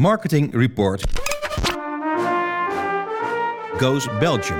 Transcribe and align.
Marketing 0.00 0.54
Report 0.54 1.04
Goes 3.78 4.08
Belgium. 4.18 4.58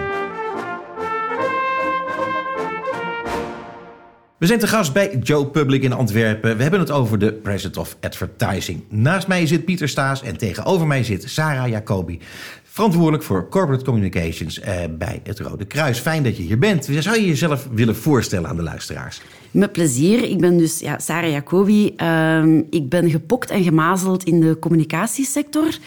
We 4.38 4.46
zijn 4.46 4.58
te 4.58 4.66
gast 4.66 4.92
bij 4.92 5.18
Joe 5.22 5.46
Public 5.46 5.82
in 5.82 5.92
Antwerpen. 5.92 6.56
We 6.56 6.62
hebben 6.62 6.80
het 6.80 6.90
over 6.90 7.18
de 7.18 7.32
President 7.32 7.76
of 7.76 7.96
Advertising. 8.00 8.84
Naast 8.88 9.26
mij 9.26 9.46
zit 9.46 9.64
Pieter 9.64 9.88
Staes 9.88 10.22
en 10.22 10.36
tegenover 10.36 10.86
mij 10.86 11.04
zit 11.04 11.30
Sarah 11.30 11.68
Jacobi. 11.68 12.20
Verantwoordelijk 12.72 13.22
voor 13.22 13.48
Corporate 13.48 13.84
Communications 13.84 14.60
eh, 14.60 14.74
bij 14.90 15.20
het 15.24 15.38
Rode 15.40 15.64
Kruis. 15.64 15.98
Fijn 15.98 16.22
dat 16.22 16.36
je 16.36 16.42
hier 16.42 16.58
bent. 16.58 16.88
Zou 16.98 17.20
je 17.20 17.26
jezelf 17.26 17.68
willen 17.72 17.96
voorstellen 17.96 18.48
aan 18.48 18.56
de 18.56 18.62
luisteraars? 18.62 19.20
Met 19.50 19.72
plezier. 19.72 20.22
Ik 20.22 20.40
ben 20.40 20.56
dus 20.56 20.78
ja, 20.78 20.98
Sarah 20.98 21.30
Jacobi. 21.30 21.94
Uh, 21.96 22.44
ik 22.70 22.88
ben 22.88 23.10
gepokt 23.10 23.50
en 23.50 23.62
gemazeld 23.62 24.24
in 24.24 24.40
de 24.40 24.58
communicatiesector. 24.58 25.78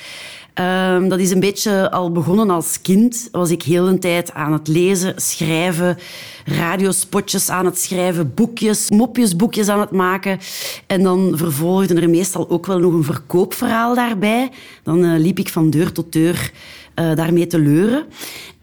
Um, 0.60 1.10
dat 1.10 1.20
is 1.20 1.32
een 1.32 1.40
beetje 1.40 1.92
al 1.92 2.12
begonnen 2.12 2.50
als 2.50 2.82
kind. 2.82 3.30
Was 3.32 3.50
ik 3.50 3.64
heel 3.64 3.88
een 3.88 4.00
tijd 4.00 4.34
aan 4.34 4.54
het 4.54 4.68
lezen, 4.68 5.14
schrijven, 5.16 5.98
radiospotjes 6.46 7.50
aan 7.50 7.66
het 7.66 7.80
schrijven, 7.80 8.34
boekjes, 8.34 8.90
mopjesboekjes 8.90 9.68
aan 9.68 9.80
het 9.80 9.92
maken. 9.92 10.40
En 10.88 11.04
dan 11.04 11.34
vervolgde 11.36 12.02
er 12.02 12.10
meestal 12.10 12.50
ook 12.50 12.66
wel 12.66 12.80
nog 12.80 12.94
een 12.94 13.04
verkoopverhaal 13.04 13.96
daarbij. 13.96 14.50
Dan 14.84 15.04
uh, 15.04 15.20
liep 15.20 15.40
ik 15.40 15.50
van 15.50 15.70
deur 15.70 15.92
tot 15.92 16.12
deur 16.12 16.52
uh, 16.96 17.16
daarmee 17.16 17.48
te 17.48 17.60
leuren. 17.60 18.06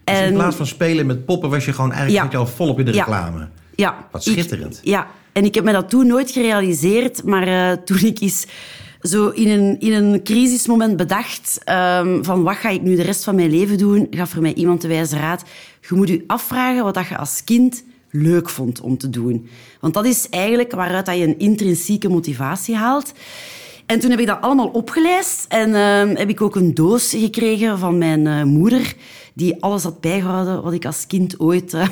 Dus 0.03 0.19
in 0.19 0.33
plaats 0.33 0.55
van 0.55 0.67
spelen 0.67 1.05
met 1.05 1.25
poppen 1.25 1.49
was 1.49 1.65
je 1.65 1.73
gewoon 1.73 1.91
eigenlijk 1.91 2.31
ja, 2.31 2.39
al 2.39 2.47
volop 2.47 2.79
in 2.79 2.85
de 2.85 2.91
reclame. 2.91 3.39
Ja. 3.39 3.49
ja. 3.75 4.07
Wat 4.11 4.23
schitterend. 4.23 4.77
Ik, 4.77 4.87
ja, 4.87 5.07
en 5.31 5.45
ik 5.45 5.55
heb 5.55 5.63
me 5.63 5.71
dat 5.71 5.89
toen 5.89 6.07
nooit 6.07 6.31
gerealiseerd, 6.31 7.23
maar 7.23 7.47
uh, 7.47 7.71
toen 7.85 7.99
ik 8.03 8.19
eens 8.19 8.45
zo 9.01 9.29
in 9.29 9.49
een, 9.49 9.79
in 9.79 9.93
een 9.93 10.23
crisismoment 10.23 10.97
bedacht 10.97 11.61
um, 11.99 12.25
van 12.25 12.43
wat 12.43 12.55
ga 12.55 12.69
ik 12.69 12.81
nu 12.81 12.95
de 12.95 13.01
rest 13.01 13.23
van 13.23 13.35
mijn 13.35 13.49
leven 13.49 13.77
doen, 13.77 14.07
gaf 14.11 14.33
er 14.33 14.41
mij 14.41 14.53
iemand 14.53 14.81
de 14.81 14.87
wijze 14.87 15.17
raad. 15.17 15.43
Je 15.89 15.95
moet 15.95 16.09
je 16.09 16.23
afvragen 16.27 16.83
wat 16.83 17.07
je 17.07 17.17
als 17.17 17.43
kind 17.43 17.83
leuk 18.09 18.49
vond 18.49 18.81
om 18.81 18.97
te 18.97 19.09
doen. 19.09 19.49
Want 19.79 19.93
dat 19.93 20.05
is 20.05 20.29
eigenlijk 20.29 20.71
waaruit 20.71 21.05
dat 21.05 21.17
je 21.17 21.23
een 21.23 21.39
intrinsieke 21.39 22.09
motivatie 22.09 22.75
haalt. 22.75 23.11
En 23.91 23.99
toen 23.99 24.09
heb 24.09 24.19
ik 24.19 24.27
dat 24.27 24.41
allemaal 24.41 24.67
opgelijst 24.67 25.45
en 25.47 25.69
uh, 25.69 26.17
heb 26.17 26.29
ik 26.29 26.41
ook 26.41 26.55
een 26.55 26.73
doos 26.73 27.09
gekregen 27.09 27.79
van 27.79 27.97
mijn 27.97 28.25
uh, 28.25 28.43
moeder 28.43 28.95
die 29.33 29.63
alles 29.63 29.83
had 29.83 30.01
bijgehouden 30.01 30.63
wat 30.63 30.73
ik 30.73 30.85
als 30.85 31.07
kind 31.07 31.39
ooit 31.39 31.73
uh, 31.73 31.81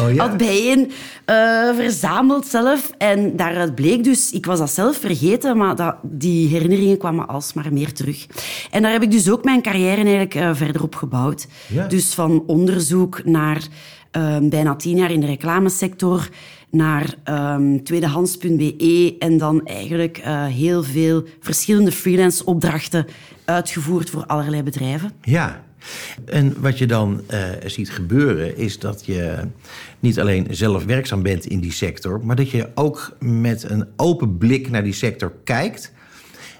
oh, 0.00 0.14
ja. 0.14 0.28
had 0.28 0.36
bijeen 0.36 0.80
uh, 0.80 1.74
verzameld 1.74 2.46
zelf. 2.46 2.90
En 2.98 3.36
daaruit 3.36 3.74
bleek 3.74 4.04
dus, 4.04 4.32
ik 4.32 4.46
was 4.46 4.58
dat 4.58 4.70
zelf 4.70 4.96
vergeten, 4.96 5.56
maar 5.56 5.76
dat, 5.76 5.96
die 6.02 6.48
herinneringen 6.48 6.98
kwamen 6.98 7.28
alsmaar 7.28 7.72
meer 7.72 7.92
terug. 7.92 8.26
En 8.70 8.82
daar 8.82 8.92
heb 8.92 9.02
ik 9.02 9.10
dus 9.10 9.30
ook 9.30 9.44
mijn 9.44 9.62
carrière 9.62 10.04
eigenlijk 10.04 10.56
verder 10.56 10.82
op 10.82 10.94
gebouwd. 10.94 11.46
Ja. 11.66 11.86
Dus 11.86 12.14
van 12.14 12.42
onderzoek 12.46 13.24
naar 13.24 13.66
bijna 14.42 14.76
tien 14.76 14.96
jaar 14.96 15.10
in 15.10 15.20
de 15.20 15.26
reclamesector, 15.26 16.28
naar 16.74 17.14
um, 17.24 17.84
tweedehands.be 17.84 19.16
en 19.18 19.38
dan 19.38 19.66
eigenlijk 19.66 20.18
uh, 20.18 20.46
heel 20.46 20.82
veel 20.82 21.24
verschillende 21.40 21.92
freelance 21.92 22.44
opdrachten 22.44 23.06
uitgevoerd 23.44 24.10
voor 24.10 24.26
allerlei 24.26 24.62
bedrijven. 24.62 25.12
Ja, 25.22 25.64
en 26.24 26.60
wat 26.60 26.78
je 26.78 26.86
dan 26.86 27.20
uh, 27.30 27.48
ziet 27.66 27.90
gebeuren 27.90 28.56
is 28.56 28.78
dat 28.78 29.06
je 29.06 29.36
niet 30.00 30.20
alleen 30.20 30.46
zelf 30.50 30.84
werkzaam 30.84 31.22
bent 31.22 31.46
in 31.46 31.60
die 31.60 31.72
sector, 31.72 32.20
maar 32.24 32.36
dat 32.36 32.50
je 32.50 32.68
ook 32.74 33.16
met 33.20 33.70
een 33.70 33.86
open 33.96 34.38
blik 34.38 34.70
naar 34.70 34.84
die 34.84 34.92
sector 34.92 35.32
kijkt. 35.44 35.92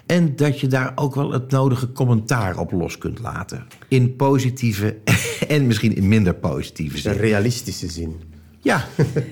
En 0.05 0.35
dat 0.35 0.59
je 0.59 0.67
daar 0.67 0.91
ook 0.95 1.15
wel 1.15 1.31
het 1.31 1.51
nodige 1.51 1.91
commentaar 1.91 2.57
op 2.57 2.71
los 2.71 2.97
kunt 2.97 3.19
laten. 3.19 3.67
In 3.87 4.15
positieve 4.15 4.97
en 5.47 5.67
misschien 5.67 5.95
in 5.95 6.07
minder 6.07 6.33
positieve 6.33 6.97
zin. 6.97 7.11
Een 7.11 7.17
realistische 7.17 7.89
zin. 7.89 8.34
Ja, 8.65 8.85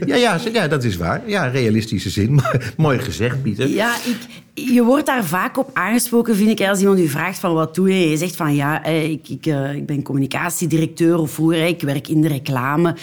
ja, 0.06 0.16
ja, 0.16 0.40
ja, 0.54 0.68
dat 0.68 0.84
is 0.84 0.98
waar. 0.98 1.22
Ja, 1.26 1.48
realistische 1.48 2.10
zin. 2.10 2.42
Mooi 2.78 3.00
gezegd, 3.00 3.44
Pieter. 3.44 3.68
Ja, 3.68 3.96
ik, 3.96 4.18
je 4.54 4.84
wordt 4.84 5.06
daar 5.06 5.26
vaak 5.26 5.58
op 5.58 5.70
aangesproken, 5.74 6.36
vind 6.36 6.60
ik. 6.60 6.68
Als 6.68 6.80
iemand 6.80 7.00
u 7.00 7.08
vraagt 7.08 7.40
van 7.40 7.54
wat 7.54 7.76
doe 7.76 7.90
je? 7.90 8.10
Je 8.10 8.18
zegt 8.18 8.36
van 8.36 8.56
ja, 8.56 8.84
eh, 8.84 9.10
ik, 9.10 9.30
ik, 9.30 9.46
uh, 9.46 9.76
ik 9.76 9.86
ben 9.86 10.04
communicatiedirecteur 10.04 11.18
of 11.18 11.32
vroeger, 11.32 11.66
ik 11.66 11.82
werk 11.82 12.08
in 12.08 12.22
de 12.22 12.28
reclame. 12.28 12.96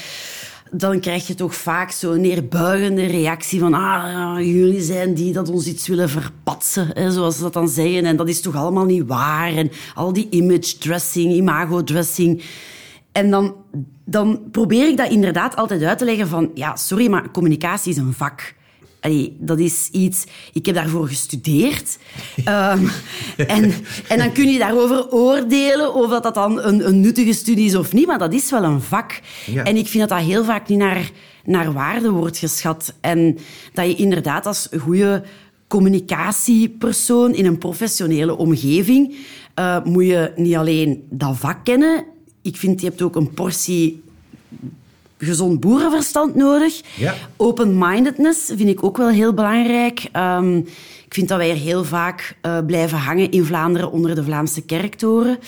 Dan 0.73 1.01
krijg 1.01 1.27
je 1.27 1.35
toch 1.35 1.55
vaak 1.55 1.91
zo'n 1.91 2.21
neerbuigende 2.21 3.07
reactie 3.07 3.61
van 3.61 3.75
ah, 3.75 4.39
jullie 4.39 4.83
zijn 4.83 5.15
die 5.15 5.33
dat 5.33 5.49
ons 5.49 5.67
iets 5.67 5.89
willen 5.89 6.09
verpatsen, 6.09 6.91
hè, 6.93 7.11
zoals 7.11 7.37
ze 7.37 7.43
dat 7.43 7.53
dan 7.53 7.69
zeggen. 7.69 8.05
En 8.05 8.17
dat 8.17 8.29
is 8.29 8.41
toch 8.41 8.57
allemaal 8.57 8.85
niet 8.85 9.07
waar. 9.07 9.53
En 9.53 9.71
al 9.95 10.13
die 10.13 10.27
image 10.31 10.79
dressing, 10.79 11.33
imago 11.33 11.83
dressing. 11.85 12.43
En 13.13 13.31
dan, 13.31 13.55
dan 14.05 14.41
probeer 14.51 14.89
ik 14.89 14.97
dat 14.97 15.11
inderdaad 15.11 15.57
altijd 15.57 15.83
uit 15.83 15.99
te 15.99 16.05
leggen 16.05 16.29
van... 16.29 16.51
Ja, 16.55 16.77
sorry, 16.77 17.11
maar 17.11 17.31
communicatie 17.31 17.93
is 17.93 17.97
een 17.97 18.13
vak. 18.13 18.55
Allee, 19.01 19.37
dat 19.41 19.59
is 19.59 19.89
iets... 19.93 20.25
Ik 20.53 20.67
heb 20.67 20.75
daarvoor 20.75 21.09
gestudeerd. 21.09 21.99
um, 22.37 22.45
en, 23.37 23.73
en 24.09 24.19
dan 24.19 24.33
kun 24.33 24.49
je 24.49 24.59
daarover 24.59 25.11
oordelen 25.11 25.95
of 25.95 26.11
dat, 26.11 26.23
dat 26.23 26.35
dan 26.35 26.63
een, 26.63 26.87
een 26.87 27.01
nuttige 27.01 27.33
studie 27.33 27.67
is 27.67 27.75
of 27.75 27.93
niet. 27.93 28.07
Maar 28.07 28.19
dat 28.19 28.33
is 28.33 28.51
wel 28.51 28.65
een 28.65 28.81
vak. 28.81 29.21
Ja. 29.47 29.65
En 29.65 29.77
ik 29.77 29.87
vind 29.87 30.09
dat 30.09 30.19
dat 30.19 30.29
heel 30.29 30.45
vaak 30.45 30.69
niet 30.69 30.79
naar, 30.79 31.11
naar 31.45 31.73
waarde 31.73 32.11
wordt 32.11 32.39
geschat. 32.39 32.95
En 33.01 33.39
dat 33.73 33.87
je 33.87 33.95
inderdaad 33.95 34.47
als 34.47 34.69
goede 34.79 35.23
communicatiepersoon 35.69 37.35
in 37.35 37.47
een 37.47 37.59
professionele 37.59 38.37
omgeving... 38.37 39.17
Uh, 39.59 39.85
moet 39.85 40.07
je 40.07 40.33
niet 40.37 40.57
alleen 40.57 41.07
dat 41.11 41.37
vak 41.37 41.65
kennen 41.65 42.05
ik 42.43 42.57
vind, 42.57 42.81
je 42.81 42.87
hebt 42.87 43.03
ook 43.03 43.17
een 43.17 43.35
portie 43.35 44.03
gezond 45.19 45.61
boerenverstand 45.61 46.35
nodig. 46.35 46.81
Ja. 46.97 47.15
Open-mindedness 47.37 48.47
vind 48.47 48.69
ik 48.69 48.85
ook 48.85 48.97
wel 48.97 49.09
heel 49.09 49.35
belangrijk. 49.35 50.09
Um, 50.17 50.57
ik 51.07 51.15
vind 51.17 51.29
dat 51.29 51.39
wij 51.39 51.51
er 51.51 51.57
heel 51.57 51.85
vaak 51.85 52.37
uh, 52.43 52.59
blijven 52.67 52.99
hangen 52.99 53.31
in 53.31 53.45
Vlaanderen 53.45 53.93
onder 53.93 54.15
de 54.15 54.25
Vlaamse 54.25 54.63
kerktoren. 54.63 55.39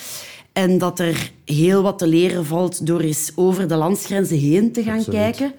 En 0.53 0.77
dat 0.77 0.99
er 0.99 1.31
heel 1.45 1.81
wat 1.81 1.97
te 1.97 2.07
leren 2.07 2.45
valt 2.45 2.87
door 2.87 2.99
eens 2.99 3.31
over 3.35 3.67
de 3.67 3.75
landsgrenzen 3.75 4.37
heen 4.37 4.71
te 4.71 4.83
gaan 4.83 4.97
Absoluut. 4.97 5.19
kijken. 5.19 5.53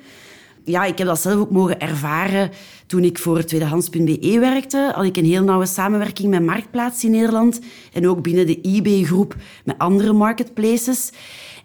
Ja, 0.64 0.84
ik 0.84 0.98
heb 0.98 1.06
dat 1.06 1.20
zelf 1.20 1.40
ook 1.40 1.50
mogen 1.50 1.80
ervaren 1.80 2.50
toen 2.86 3.04
ik 3.04 3.18
voor 3.18 3.44
tweedehands.be 3.44 4.36
werkte. 4.40 4.92
Had 4.94 5.04
ik 5.04 5.16
een 5.16 5.24
heel 5.24 5.44
nauwe 5.44 5.66
samenwerking 5.66 6.30
met 6.30 6.42
Marktplaats 6.42 7.04
in 7.04 7.10
Nederland. 7.10 7.60
En 7.92 8.08
ook 8.08 8.22
binnen 8.22 8.46
de 8.46 8.60
eBay-groep 8.60 9.36
met 9.64 9.78
andere 9.78 10.12
marketplaces. 10.12 11.12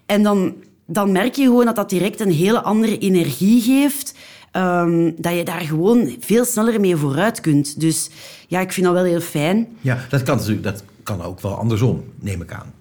En 0.06 0.22
dan, 0.22 0.54
dan 0.86 1.12
merk 1.12 1.34
je 1.34 1.42
gewoon 1.42 1.64
dat 1.64 1.76
dat 1.76 1.90
direct 1.90 2.20
een 2.20 2.32
hele 2.32 2.62
andere 2.62 2.98
energie 2.98 3.60
geeft. 3.60 4.14
Um, 4.56 5.14
dat 5.16 5.36
je 5.36 5.44
daar 5.44 5.60
gewoon 5.60 6.16
veel 6.20 6.44
sneller 6.44 6.80
mee 6.80 6.96
vooruit 6.96 7.40
kunt. 7.40 7.80
Dus 7.80 8.10
ja, 8.48 8.60
ik 8.60 8.72
vind 8.72 8.86
dat 8.86 8.94
wel 8.94 9.04
heel 9.04 9.20
fijn. 9.20 9.68
Ja, 9.80 9.98
dat 10.08 10.22
kan 10.22 10.36
natuurlijk 10.36 10.62
dat 10.62 10.84
kan 11.02 11.22
ook 11.22 11.40
wel 11.40 11.54
andersom, 11.54 12.04
neem 12.18 12.42
ik 12.42 12.52
aan. 12.52 12.72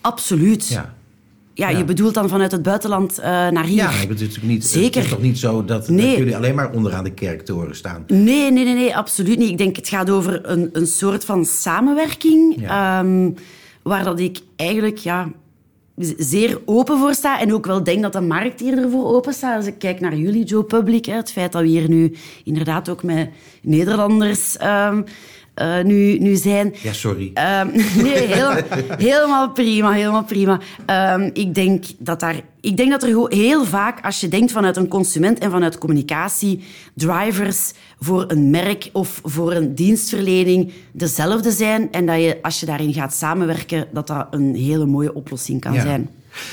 Absoluut. 0.00 0.68
Ja. 0.68 0.94
Ja, 1.54 1.68
ja, 1.68 1.78
je 1.78 1.84
bedoelt 1.84 2.14
dan 2.14 2.28
vanuit 2.28 2.52
het 2.52 2.62
buitenland 2.62 3.18
uh, 3.18 3.24
naar 3.24 3.64
hier. 3.64 3.76
Ja, 3.76 3.90
het 3.90 4.10
is, 4.10 4.20
natuurlijk 4.20 4.46
niet, 4.46 4.64
Zeker. 4.64 4.94
het 4.94 5.04
is 5.04 5.10
toch 5.10 5.22
niet 5.22 5.38
zo 5.38 5.64
dat, 5.64 5.88
nee. 5.88 6.06
dat, 6.06 6.18
jullie 6.18 6.36
alleen 6.36 6.54
maar 6.54 6.72
onderaan 6.72 7.04
de 7.04 7.14
kerktoren 7.14 7.76
staan? 7.76 8.04
Nee, 8.06 8.52
nee, 8.52 8.64
nee, 8.64 8.74
nee, 8.74 8.96
absoluut 8.96 9.38
niet. 9.38 9.50
Ik 9.50 9.58
denk 9.58 9.76
het 9.76 9.88
gaat 9.88 10.10
over 10.10 10.48
een, 10.48 10.68
een 10.72 10.86
soort 10.86 11.24
van 11.24 11.44
samenwerking... 11.44 12.56
Ja. 12.60 13.00
Um, 13.00 13.34
waar 13.84 14.04
dat 14.04 14.20
ik 14.20 14.38
eigenlijk 14.56 14.98
ja, 14.98 15.28
zeer 16.18 16.60
open 16.64 16.98
voor 16.98 17.14
sta. 17.14 17.40
En 17.40 17.54
ook 17.54 17.66
wel 17.66 17.84
denk 17.84 18.02
dat 18.02 18.12
de 18.12 18.20
markt 18.20 18.60
hier 18.60 18.78
ervoor 18.78 19.04
open 19.04 19.32
staat. 19.32 19.56
Als 19.56 19.66
ik 19.66 19.78
kijk 19.78 20.00
naar 20.00 20.16
jullie, 20.16 20.44
Joe 20.44 20.64
Public, 20.64 21.04
hè, 21.04 21.14
het 21.14 21.32
feit 21.32 21.52
dat 21.52 21.62
we 21.62 21.68
hier 21.68 21.88
nu 21.88 22.14
inderdaad 22.44 22.88
ook 22.88 23.02
met 23.02 23.30
Nederlanders... 23.62 24.56
Um, 24.62 25.04
uh, 25.56 25.82
nu, 25.82 26.18
nu 26.18 26.34
zijn. 26.34 26.74
Ja, 26.82 26.92
sorry. 26.92 27.32
Um, 27.60 27.70
nee, 28.04 28.26
heel, 28.26 28.50
helemaal 28.98 29.50
prima, 29.50 29.92
helemaal 29.92 30.24
prima. 30.24 30.60
Um, 31.16 31.30
ik, 31.32 31.54
denk 31.54 31.84
dat 31.98 32.20
daar, 32.20 32.40
ik 32.60 32.76
denk 32.76 32.90
dat 32.90 33.02
er 33.02 33.28
heel 33.28 33.64
vaak, 33.64 34.04
als 34.04 34.20
je 34.20 34.28
denkt 34.28 34.52
vanuit 34.52 34.76
een 34.76 34.88
consument 34.88 35.38
en 35.38 35.50
vanuit 35.50 35.78
communicatie, 35.78 36.64
drivers 36.94 37.72
voor 38.00 38.24
een 38.28 38.50
merk 38.50 38.90
of 38.92 39.20
voor 39.24 39.52
een 39.52 39.74
dienstverlening 39.74 40.72
dezelfde 40.92 41.50
zijn. 41.50 41.92
En 41.92 42.06
dat 42.06 42.16
je, 42.16 42.38
als 42.42 42.60
je 42.60 42.66
daarin 42.66 42.92
gaat 42.92 43.14
samenwerken, 43.14 43.86
dat 43.92 44.06
dat 44.06 44.26
een 44.30 44.54
hele 44.54 44.86
mooie 44.86 45.14
oplossing 45.14 45.60
kan 45.60 45.72
ja. 45.72 45.82
zijn. 45.82 46.08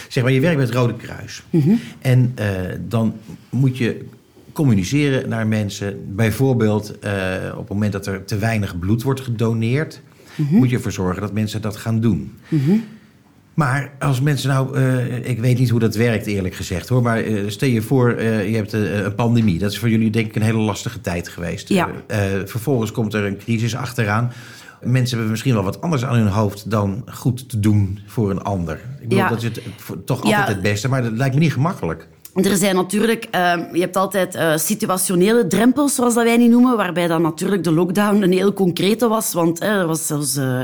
Zeg 0.07 0.23
maar, 0.23 0.31
je 0.31 0.39
werkt 0.39 0.57
met 0.57 0.67
het 0.67 0.77
Rode 0.77 0.95
Kruis. 0.95 1.43
Mm 1.49 1.61
-hmm. 1.61 1.79
En 2.01 2.35
uh, 2.39 2.45
dan 2.87 3.13
moet 3.49 3.77
je 3.77 4.05
communiceren 4.53 5.29
naar 5.29 5.47
mensen. 5.47 6.15
Bijvoorbeeld 6.15 6.93
uh, 7.03 7.11
op 7.51 7.59
het 7.59 7.69
moment 7.69 7.91
dat 7.91 8.05
er 8.05 8.25
te 8.25 8.37
weinig 8.37 8.79
bloed 8.79 9.03
wordt 9.03 9.21
gedoneerd, 9.21 10.01
mm 10.35 10.47
-hmm. 10.47 10.57
moet 10.57 10.69
je 10.69 10.75
ervoor 10.75 10.91
zorgen 10.91 11.21
dat 11.21 11.33
mensen 11.33 11.61
dat 11.61 11.77
gaan 11.77 11.99
doen. 11.99 12.33
Mm 12.49 12.63
-hmm. 12.63 12.83
Maar 13.53 13.91
als 13.99 14.21
mensen 14.21 14.49
nou, 14.49 14.77
uh, 14.77 15.29
ik 15.29 15.39
weet 15.39 15.59
niet 15.59 15.69
hoe 15.69 15.79
dat 15.79 15.95
werkt 15.95 16.25
eerlijk 16.25 16.55
gezegd 16.55 16.89
hoor, 16.89 17.01
maar 17.01 17.23
uh, 17.23 17.49
stel 17.49 17.69
je 17.69 17.81
voor, 17.81 18.15
uh, 18.19 18.49
je 18.49 18.55
hebt 18.55 18.73
een 18.73 19.15
pandemie. 19.15 19.59
Dat 19.59 19.71
is 19.71 19.79
voor 19.79 19.89
jullie 19.89 20.09
denk 20.09 20.27
ik 20.27 20.35
een 20.35 20.41
hele 20.41 20.57
lastige 20.57 21.01
tijd 21.01 21.27
geweest. 21.27 21.69
Ja. 21.69 21.89
vervolgens 22.45 22.91
komt 22.91 23.13
er 23.13 23.25
een 23.25 23.37
crisis 23.37 23.75
achteraan. 23.75 24.31
Mensen 24.81 25.09
hebben 25.09 25.29
misschien 25.29 25.53
wel 25.53 25.63
wat 25.63 25.81
anders 25.81 26.05
aan 26.05 26.15
hun 26.15 26.27
hoofd 26.27 26.71
dan 26.71 27.03
goed 27.11 27.49
te 27.49 27.59
doen 27.59 27.99
voor 28.05 28.29
een 28.29 28.41
ander. 28.41 28.75
Ik 28.75 29.01
bedoel, 29.01 29.17
Ja. 29.17 29.29
dat 29.29 29.37
is 29.37 29.43
het, 29.43 29.61
toch 30.05 30.21
altijd 30.23 30.47
Ja. 30.47 30.53
het 30.53 30.61
beste, 30.61 30.89
maar 30.89 31.03
dat 31.03 31.11
lijkt 31.11 31.33
me 31.33 31.39
niet 31.39 31.53
gemakkelijk. 31.53 32.07
Er 32.33 32.55
zijn 32.57 32.75
natuurlijk, 32.75 33.27
eh, 33.31 33.53
je 33.73 33.79
hebt 33.79 33.95
altijd 33.97 34.35
eh, 34.35 34.57
situationele 34.57 35.47
drempels, 35.47 35.95
zoals 35.95 36.13
dat 36.13 36.23
wij 36.23 36.37
die 36.37 36.49
noemen, 36.49 36.77
waarbij 36.77 37.07
dan 37.07 37.21
natuurlijk 37.21 37.63
de 37.63 37.71
lockdown 37.71 38.21
een 38.21 38.31
heel 38.31 38.53
concrete 38.53 39.07
was. 39.07 39.33
Want 39.33 39.59
eh, 39.59 39.69
er 39.69 39.87
was 39.87 40.07
zelfs, 40.07 40.35
eh, 40.37 40.59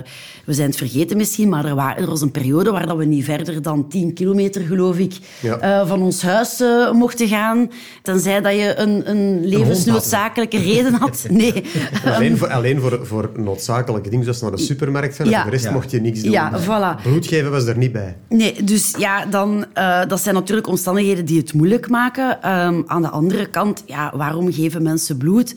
we 0.46 0.54
zijn 0.54 0.68
het 0.68 0.78
vergeten 0.78 1.18
misschien, 1.18 1.50
maar 1.50 1.66
er, 1.66 1.76
wa- 1.76 1.98
er 1.98 2.06
was 2.08 2.22
een 2.22 2.32
periode 2.32 2.72
waar 2.72 2.88
dat 2.88 2.98
we 2.98 3.06
niet 3.06 3.24
verder 3.26 3.62
dan 3.62 3.88
10 3.88 4.14
kilometer, 4.14 4.62
geloof 4.62 4.98
ik, 4.98 5.14
Ja. 5.42 5.58
eh, 5.60 5.88
van 5.88 6.02
ons 6.02 6.22
huis 6.22 6.62
eh, 6.62 6.92
mochten 6.92 7.28
gaan. 7.28 7.70
Tenzij 8.02 8.42
dat 8.42 8.54
je 8.54 8.74
een, 8.78 9.10
een 9.10 9.46
levensnoodzakelijke 9.46 10.58
reden 10.58 10.94
had. 10.94 11.26
Nee. 11.30 11.64
Alleen, 12.06 12.38
voor, 12.38 12.48
alleen 12.52 12.80
voor, 12.82 13.00
voor 13.06 13.30
noodzakelijke 13.36 14.10
dingen, 14.10 14.24
zoals 14.24 14.42
naar 14.42 14.52
de 14.52 14.58
supermarkt 14.58 15.16
gaan. 15.16 15.30
Ja. 15.30 15.36
Voor 15.42 15.46
de 15.46 15.52
rest 15.56 15.66
Ja. 15.66 15.72
mocht 15.72 15.92
je 15.92 16.02
niks 16.02 16.22
doen. 16.22 16.32
Ja, 16.32 16.52
voilà. 16.62 17.02
Bloed 17.04 17.28
geven 17.28 17.52
was 17.52 17.66
er 17.66 17.78
niet 17.78 17.92
bij. 17.92 18.16
Nee, 18.30 18.64
dus 18.64 18.94
ja, 18.98 19.26
dan, 19.26 19.66
eh, 19.74 20.02
dat 20.08 20.22
zijn 20.22 20.36
natuurlijk 20.36 20.68
omstandigheden 20.68 21.26
die 21.26 21.38
het 21.38 21.54
moeilijk 21.58 21.90
maken. 21.90 22.42
Ehm, 22.42 22.82
aan 22.86 23.02
de 23.02 23.10
andere 23.10 23.46
kant, 23.50 23.84
ja, 23.86 24.12
waarom 24.16 24.54
geven 24.54 24.84
mensen 24.84 25.18
bloed? 25.18 25.56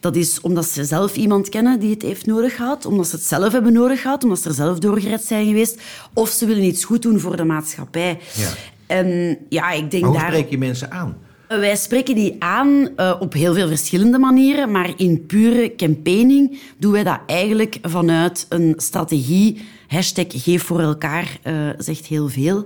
Dat 0.00 0.16
is 0.16 0.40
omdat 0.40 0.64
ze 0.64 0.84
zelf 0.84 1.16
iemand 1.16 1.48
kennen 1.48 1.80
die 1.80 1.90
het 1.90 2.02
heeft 2.02 2.26
nodig 2.26 2.56
gehad, 2.56 2.86
omdat 2.86 3.06
ze 3.06 3.16
het 3.16 3.24
zelf 3.24 3.52
hebben 3.52 3.72
nodig 3.72 4.00
gehad, 4.00 4.24
omdat 4.24 4.38
ze 4.38 4.48
er 4.48 4.54
zelf 4.54 4.78
doorgered 4.78 5.22
zijn 5.22 5.46
geweest, 5.46 5.80
of 6.12 6.28
ze 6.28 6.46
willen 6.46 6.64
iets 6.64 6.84
goed 6.84 7.02
doen 7.02 7.20
voor 7.20 7.36
de 7.36 7.44
maatschappij. 7.44 8.18
Ja. 8.34 8.48
En 8.86 9.38
ja, 9.48 9.70
ik 9.70 9.90
denk 9.90 10.02
Maar 10.02 10.12
hoe 10.12 10.20
daar... 10.20 10.30
spreek 10.32 10.50
je 10.50 10.58
mensen 10.58 10.90
aan? 10.90 11.16
Wij 11.48 11.76
spreken 11.76 12.14
die 12.14 12.36
aan 12.38 12.88
eh, 12.96 13.16
op 13.18 13.32
heel 13.32 13.54
veel 13.54 13.68
verschillende 13.68 14.18
manieren, 14.18 14.70
maar 14.70 14.92
in 14.96 15.26
pure 15.26 15.74
campaigning 15.76 16.60
doen 16.78 16.92
wij 16.92 17.04
dat 17.04 17.20
eigenlijk 17.26 17.78
vanuit 17.82 18.46
een 18.48 18.74
strategie. 18.76 19.64
Hashtag 19.86 20.26
geef 20.28 20.62
voor 20.62 20.80
elkaar 20.80 21.38
eh, 21.42 21.54
zegt 21.78 22.06
heel 22.06 22.28
veel. 22.28 22.64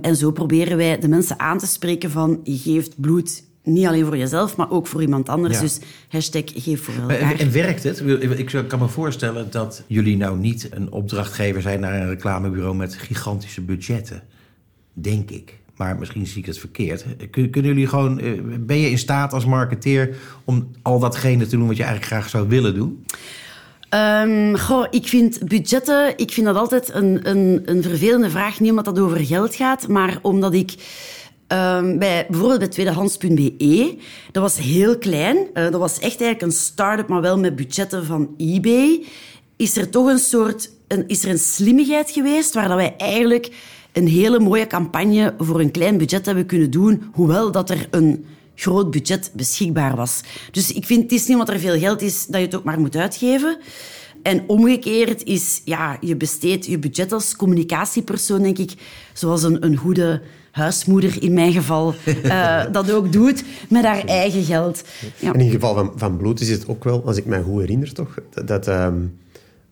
En 0.00 0.16
zo 0.16 0.30
proberen 0.30 0.76
wij 0.76 0.98
de 0.98 1.08
mensen 1.08 1.38
aan 1.38 1.58
te 1.58 1.66
spreken 1.66 2.10
van 2.10 2.40
je 2.42 2.58
geeft 2.58 3.00
bloed 3.00 3.44
niet 3.62 3.86
alleen 3.86 4.04
voor 4.04 4.16
jezelf, 4.16 4.56
maar 4.56 4.70
ook 4.70 4.86
voor 4.86 5.02
iemand 5.02 5.28
anders. 5.28 5.54
Ja. 5.54 5.60
Dus 5.60 5.78
hashtag 6.08 6.42
geef 6.54 6.82
voor 6.82 6.94
elkaar. 6.94 7.38
En, 7.38 7.52
werkt 7.52 7.82
het? 7.82 8.00
Ik 8.38 8.64
kan 8.68 8.78
me 8.78 8.88
voorstellen 8.88 9.50
dat 9.50 9.82
jullie 9.86 10.16
nou 10.16 10.38
niet 10.38 10.68
een 10.70 10.92
opdrachtgever 10.92 11.62
zijn 11.62 11.80
naar 11.80 12.00
een 12.00 12.08
reclamebureau 12.08 12.74
met 12.74 12.94
gigantische 12.94 13.60
budgetten. 13.60 14.22
Denk 14.92 15.30
ik. 15.30 15.62
Maar 15.76 15.96
misschien 15.98 16.26
zie 16.26 16.38
ik 16.40 16.46
het 16.46 16.58
verkeerd. 16.58 17.04
Kun- 17.30 17.50
Kunnen 17.50 17.70
jullie 17.72 17.86
gewoon, 17.88 18.20
eh, 18.20 18.32
ben 18.60 18.78
je 18.78 18.90
in 18.90 18.98
staat 18.98 19.32
als 19.32 19.44
marketeer 19.44 20.16
om 20.44 20.70
al 20.82 20.98
datgene 20.98 21.46
te 21.46 21.56
doen 21.56 21.66
wat 21.66 21.76
je 21.76 21.82
eigenlijk 21.82 22.12
graag 22.12 22.28
zou 22.30 22.48
willen 22.48 22.74
doen? 22.74 23.04
Goh, 24.60 24.86
ik 24.90 25.06
vind 25.08 25.48
budgetten, 25.48 26.12
ik 26.18 26.32
vind 26.32 26.46
dat 26.46 26.56
altijd 26.56 26.94
een, 26.94 27.28
een, 27.30 27.62
een 27.64 27.82
vervelende 27.82 28.30
vraag. 28.30 28.60
Niet 28.60 28.70
omdat 28.70 28.84
dat 28.84 28.98
over 28.98 29.18
geld 29.24 29.54
gaat, 29.54 29.88
maar 29.88 30.18
omdat 30.22 30.54
ik 30.54 30.74
ehm, 31.46 31.98
bij, 31.98 32.26
bijvoorbeeld 32.28 32.58
bij 32.58 32.68
tweedehands.be, 32.68 33.96
dat 34.32 34.42
was 34.42 34.58
heel 34.58 34.98
klein. 34.98 35.36
Eh, 35.54 35.62
dat 35.62 35.80
was 35.80 35.92
echt 35.92 36.02
eigenlijk 36.20 36.42
een 36.42 36.52
start-up, 36.52 37.08
maar 37.08 37.20
wel 37.20 37.38
met 37.38 37.56
budgetten 37.56 38.04
van 38.04 38.34
eBay. 38.36 39.04
Is 39.56 39.76
er 39.76 39.90
toch 39.90 40.06
een 40.08 40.18
soort, 40.18 40.70
een, 40.88 41.04
is 41.08 41.24
er 41.24 41.30
een 41.30 41.38
slimmigheid 41.38 42.10
geweest 42.10 42.54
waar 42.54 42.68
dat 42.68 42.76
wij 42.76 42.94
eigenlijk 42.96 43.50
een 43.94 44.08
hele 44.08 44.38
mooie 44.40 44.66
campagne 44.66 45.34
voor 45.38 45.60
een 45.60 45.70
klein 45.70 45.98
budget 45.98 46.26
hebben 46.26 46.46
kunnen 46.46 46.70
doen, 46.70 47.02
hoewel 47.12 47.52
dat 47.52 47.70
er 47.70 47.86
een 47.90 48.24
groot 48.54 48.90
budget 48.90 49.30
beschikbaar 49.34 49.96
was. 49.96 50.20
Dus 50.50 50.72
ik 50.72 50.86
vind, 50.86 51.02
het 51.02 51.12
is 51.12 51.26
niet 51.26 51.38
omdat 51.38 51.54
er 51.54 51.60
veel 51.60 51.78
geld 51.78 52.02
is 52.02 52.26
dat 52.26 52.40
je 52.40 52.46
het 52.46 52.54
ook 52.54 52.64
maar 52.64 52.80
moet 52.80 52.96
uitgeven. 52.96 53.58
En 54.22 54.44
omgekeerd 54.46 55.24
is, 55.24 55.62
ja, 55.64 55.96
je 56.00 56.16
besteedt 56.16 56.66
je 56.66 56.78
budget 56.78 57.12
als 57.12 57.36
communicatiepersoon, 57.36 58.42
denk 58.42 58.58
ik, 58.58 58.72
zoals 59.12 59.42
een, 59.42 59.64
een 59.64 59.76
goede 59.76 60.22
huismoeder 60.50 61.22
in 61.22 61.32
mijn 61.32 61.52
geval 61.52 61.94
eh, 62.22 62.62
dat 62.72 62.92
ook 62.92 63.12
doet, 63.12 63.44
met 63.68 63.84
haar 63.84 64.04
eigen 64.04 64.44
geld. 64.44 64.84
Ja. 65.18 65.32
En 65.32 65.40
in 65.40 65.46
het 65.46 65.54
geval 65.54 65.74
van, 65.74 65.92
van 65.96 66.16
bloed 66.16 66.40
is 66.40 66.50
het 66.50 66.68
ook 66.68 66.84
wel, 66.84 67.02
als 67.04 67.16
ik 67.16 67.26
me 67.26 67.42
goed 67.42 67.60
herinner 67.60 67.92
toch, 67.92 68.18
dat, 68.30 68.48
dat, 68.48 68.68
ehm, 68.68 68.94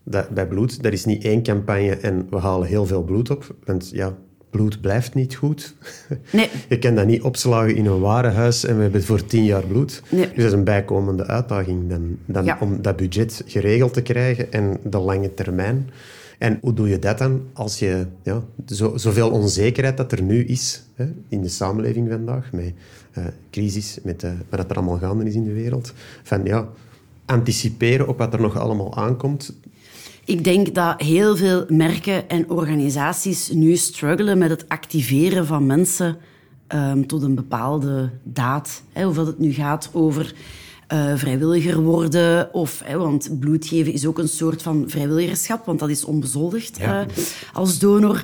dat 0.03 0.29
bij 0.29 0.47
bloed, 0.47 0.83
dat 0.83 0.93
is 0.93 1.05
niet 1.05 1.23
één 1.23 1.43
campagne 1.43 1.95
en 1.95 2.27
we 2.29 2.37
halen 2.37 2.67
heel 2.67 2.85
veel 2.85 3.03
bloed 3.03 3.29
op. 3.29 3.55
Want 3.63 3.89
ja, 3.93 4.15
bloed 4.49 4.81
blijft 4.81 5.13
niet 5.13 5.35
goed. 5.35 5.75
Nee. 6.31 6.49
Je 6.69 6.79
kan 6.79 6.95
dat 6.95 7.05
niet 7.05 7.21
opslagen 7.21 7.75
in 7.75 7.85
een 7.85 7.99
warenhuis 7.99 8.65
en 8.65 8.75
we 8.75 8.81
hebben 8.81 9.03
voor 9.03 9.25
tien 9.25 9.43
jaar 9.45 9.65
bloed. 9.65 10.01
Nee. 10.09 10.25
Dus 10.27 10.35
dat 10.35 10.45
is 10.45 10.51
een 10.51 10.63
bijkomende 10.63 11.25
uitdaging 11.27 11.89
dan, 11.89 12.17
dan 12.25 12.45
Ja. 12.45 12.57
om 12.61 12.81
dat 12.81 12.95
budget 12.95 13.43
geregeld 13.45 13.93
te 13.93 14.01
krijgen 14.01 14.51
en 14.51 14.77
de 14.83 14.97
lange 14.99 15.33
termijn. 15.33 15.89
En 16.39 16.57
hoe 16.61 16.73
doe 16.73 16.89
je 16.89 16.99
dat 16.99 17.17
dan 17.17 17.41
als 17.53 17.79
je 17.79 18.05
ja, 18.23 18.43
zo, 18.65 18.97
zoveel 18.97 19.29
onzekerheid 19.31 19.97
dat 19.97 20.11
er 20.11 20.21
nu 20.21 20.45
is 20.45 20.83
hè, 20.95 21.05
in 21.27 21.41
de 21.41 21.49
samenleving 21.49 22.09
vandaag, 22.09 22.51
met 22.51 22.73
eh, 23.11 23.25
crisis, 23.51 23.99
met 24.03 24.23
eh, 24.23 24.31
wat 24.49 24.69
er 24.69 24.75
allemaal 24.75 24.97
gaande 24.97 25.25
is 25.25 25.35
in 25.35 25.43
de 25.43 25.53
wereld, 25.53 25.93
van 26.23 26.43
ja, 26.45 26.67
anticiperen 27.25 28.07
op 28.07 28.17
wat 28.17 28.33
er 28.33 28.41
nog 28.41 28.57
allemaal 28.59 28.95
aankomt. 28.95 29.53
Ik 30.25 30.43
denk 30.43 30.75
dat 30.75 31.01
heel 31.01 31.35
veel 31.37 31.65
merken 31.67 32.29
en 32.29 32.49
organisaties 32.49 33.49
nu 33.49 33.75
struggelen 33.75 34.37
met 34.37 34.49
het 34.49 34.69
activeren 34.69 35.45
van 35.45 35.65
mensen 35.65 36.17
ehm, 36.67 37.03
tot 37.05 37.23
een 37.23 37.35
bepaalde 37.35 38.09
daad. 38.23 38.83
Hè, 38.91 39.07
of 39.07 39.15
dat 39.15 39.27
het 39.27 39.39
nu 39.39 39.53
gaat 39.53 39.89
over 39.93 40.33
eh, 40.87 41.15
vrijwilliger 41.15 41.81
worden, 41.81 42.53
of, 42.53 42.81
hè, 42.83 42.97
want 42.97 43.39
bloed 43.39 43.65
geven 43.67 43.93
is 43.93 44.05
ook 44.05 44.17
een 44.17 44.27
soort 44.27 44.61
van 44.61 44.83
vrijwilligerschap, 44.87 45.65
want 45.65 45.79
dat 45.79 45.89
is 45.89 46.05
onbezoldigd 46.05 46.77
Ja. 46.77 47.01
eh, 47.01 47.07
als 47.53 47.79
donor. 47.79 48.23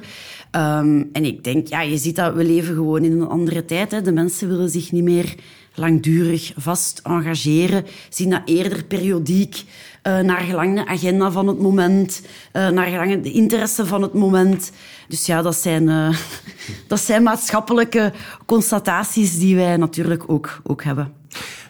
Ehm, 0.51 1.03
en 1.13 1.25
ik 1.25 1.43
denk, 1.43 1.67
ja, 1.67 1.81
je 1.81 1.97
ziet 1.97 2.15
dat 2.15 2.33
we 2.33 2.43
leven 2.43 2.73
gewoon 2.75 3.03
in 3.03 3.11
een 3.21 3.27
andere 3.27 3.65
tijd. 3.65 3.91
Hè. 3.91 4.01
De 4.01 4.11
mensen 4.11 4.47
willen 4.47 4.69
zich 4.69 4.91
niet 4.91 5.03
meer 5.03 5.35
langdurig 5.79 6.53
vast 6.55 6.99
engageren, 7.03 7.85
zien 8.09 8.29
dat 8.29 8.41
eerder 8.45 8.83
periodiek, 8.83 9.63
eh, 10.01 10.19
naar 10.19 10.39
gelang 10.39 10.75
de 10.75 10.87
agenda 10.87 11.31
van 11.31 11.47
het 11.47 11.59
moment, 11.59 12.21
eh, 12.51 12.69
naar 12.69 12.87
gelang 12.87 13.23
de 13.23 13.31
interesse 13.31 13.85
van 13.85 14.01
het 14.01 14.13
moment. 14.13 14.71
Dus 15.07 15.25
ja, 15.25 15.41
dat 15.41 15.55
zijn, 15.55 15.89
eh, 15.89 16.17
dat 16.87 16.99
zijn 16.99 17.23
maatschappelijke 17.23 18.11
constataties 18.45 19.39
die 19.39 19.55
wij 19.55 19.77
natuurlijk 19.77 20.23
ook, 20.27 20.61
ook 20.63 20.83
hebben. 20.83 21.13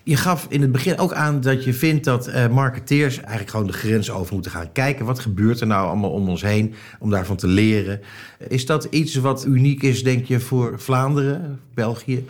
Je 0.04 0.16
gaf 0.16 0.46
in 0.50 0.62
het 0.62 0.72
begin 0.72 0.98
ook 0.98 1.14
aan 1.14 1.42
dat 1.42 1.64
je 1.64 1.74
vindt 1.74 2.04
dat 2.04 2.32
marketeers 2.52 3.18
eigenlijk 3.18 3.50
gewoon 3.50 3.68
de 3.68 3.74
grens 3.74 4.12
over 4.12 4.34
moeten 4.34 4.52
gaan 4.52 4.72
kijken. 4.72 5.06
Wat 5.06 5.20
gebeurt 5.20 5.62
er 5.62 5.68
nou 5.68 5.88
allemaal 5.88 6.12
om 6.12 6.30
ons 6.30 6.42
heen, 6.42 6.74
om 7.00 7.10
daarvan 7.10 7.36
te 7.36 7.48
leren? 7.48 8.02
Is 8.48 8.66
dat 8.66 8.88
iets 8.90 9.16
wat 9.16 9.46
uniek 9.46 9.84
is, 9.84 10.04
denk 10.04 10.26
je, 10.26 10.40
voor 10.40 10.80
Vlaanderen, 10.80 11.60
België? 11.74 12.26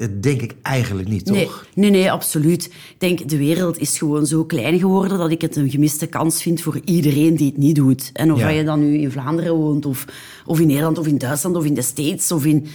Dat 0.00 0.22
denk 0.22 0.42
ik 0.42 0.54
eigenlijk 0.62 1.08
niet, 1.08 1.24
toch? 1.26 1.36
Nee, 1.36 1.48
nee, 1.74 1.90
nee, 1.90 2.12
absoluut. 2.12 2.64
Ik 2.64 2.94
denk, 2.98 3.28
de 3.28 3.36
wereld 3.36 3.78
is 3.78 3.98
gewoon 3.98 4.26
zo 4.26 4.44
klein 4.44 4.78
geworden 4.78 5.18
dat 5.18 5.30
ik 5.30 5.40
het 5.40 5.56
een 5.56 5.70
gemiste 5.70 6.06
kans 6.06 6.42
vind 6.42 6.60
voor 6.62 6.80
iedereen 6.84 7.36
die 7.36 7.46
het 7.46 7.56
niet 7.56 7.74
doet. 7.76 8.10
En 8.12 8.32
of 8.32 8.38
Ja. 8.38 8.48
je 8.48 8.64
dan 8.64 8.80
nu 8.80 8.98
in 8.98 9.10
Vlaanderen 9.10 9.54
woont, 9.54 9.86
of, 9.86 10.04
of 10.46 10.60
in 10.60 10.66
Nederland, 10.66 10.98
of 10.98 11.06
in 11.06 11.18
Duitsland, 11.18 11.56
of 11.56 11.64
in 11.64 11.74
de 11.74 11.82
States, 11.82 12.32
of 12.32 12.44
in, 12.44 12.66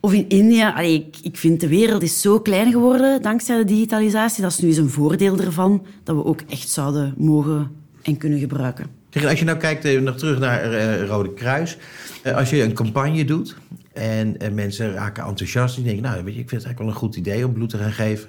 of 0.00 0.12
in 0.12 0.28
India. 0.28 0.72
Allee, 0.74 0.94
ik, 0.94 1.16
ik 1.22 1.36
vind 1.36 1.60
de 1.60 1.68
wereld 1.68 2.02
is 2.02 2.20
zo 2.20 2.40
klein 2.40 2.72
geworden 2.72 3.22
dankzij 3.22 3.56
de 3.56 3.64
digitalisatie. 3.64 4.42
Dat 4.42 4.52
is 4.52 4.58
nu 4.58 4.68
eens 4.68 4.76
een 4.76 4.90
voordeel 4.90 5.38
ervan 5.38 5.82
dat 6.04 6.16
we 6.16 6.24
ook 6.24 6.40
echt 6.48 6.68
zouden 6.68 7.14
mogen 7.16 7.70
en 8.02 8.16
kunnen 8.16 8.38
gebruiken. 8.38 8.95
Als 9.24 9.38
je 9.38 9.44
nou 9.44 9.58
kijkt, 9.58 9.84
eh, 9.84 10.00
nog 10.00 10.16
terug 10.16 10.38
naar 10.38 10.72
eh, 10.72 11.06
Rode 11.06 11.32
Kruis. 11.32 11.76
Eh, 12.22 12.36
als 12.36 12.50
je 12.50 12.62
een 12.62 12.72
campagne 12.72 13.24
doet 13.24 13.56
en 13.92 14.36
mensen 14.52 14.92
raken 14.92 15.24
enthousiast... 15.24 15.74
die 15.74 15.84
denken, 15.84 16.02
nou, 16.02 16.24
weet 16.24 16.34
je, 16.34 16.40
ik 16.40 16.48
vind 16.48 16.62
het 16.62 16.64
eigenlijk 16.64 16.78
wel 16.78 16.88
een 16.88 17.12
goed 17.12 17.16
idee 17.16 17.46
om 17.46 17.52
bloed 17.52 17.68
te 17.68 17.78
gaan 17.78 17.92
geven... 17.92 18.28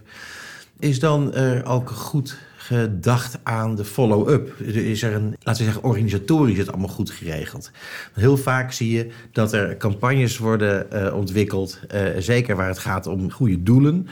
is 0.79 0.99
dan 0.99 1.35
ook 1.63 1.89
goed 1.89 2.37
gedacht 2.55 3.39
aan 3.43 3.75
de 3.75 3.85
follow-up? 3.85 4.59
Is 4.61 5.03
er 5.03 5.13
een, 5.13 5.35
laten 5.39 5.65
we 5.65 5.71
zeggen, 5.71 5.83
organisatorisch 5.83 6.57
het 6.57 6.69
allemaal 6.69 6.87
goed 6.87 7.09
geregeld? 7.09 7.71
Heel 8.13 8.37
vaak 8.37 8.71
zie 8.71 8.91
je 8.91 9.07
dat 9.31 9.53
er 9.53 9.77
campagnes 9.77 10.37
worden 10.37 10.91
eh, 10.91 11.15
ontwikkeld... 11.15 11.79
zeker 12.17 12.55
waar 12.55 12.67
het 12.67 12.79
gaat 12.79 13.07
om 13.07 13.31
goede 13.31 13.63
doelen... 13.63 14.07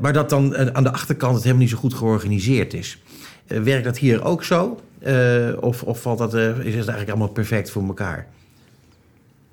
Maar 0.00 0.12
dat 0.12 0.30
dan 0.30 0.74
aan 0.74 0.82
de 0.82 0.92
achterkant 0.92 1.34
het 1.34 1.42
helemaal 1.42 1.62
niet 1.62 1.72
zo 1.72 1.78
goed 1.80 1.94
georganiseerd 1.94 2.74
is. 2.74 2.98
Eh, 3.50 3.60
werkt 3.60 3.84
dat 3.84 3.98
hier 3.98 4.24
ook 4.24 4.44
zo? 4.44 4.80
Eh, 4.98 5.48
of, 5.60 5.82
of 5.82 6.00
valt 6.00 6.18
dat, 6.18 6.34
eh, 6.34 6.48
is 6.48 6.56
het 6.56 6.74
eigenlijk 6.74 7.08
allemaal 7.08 7.28
perfect 7.28 7.70
voor 7.70 7.86
elkaar? 7.86 8.26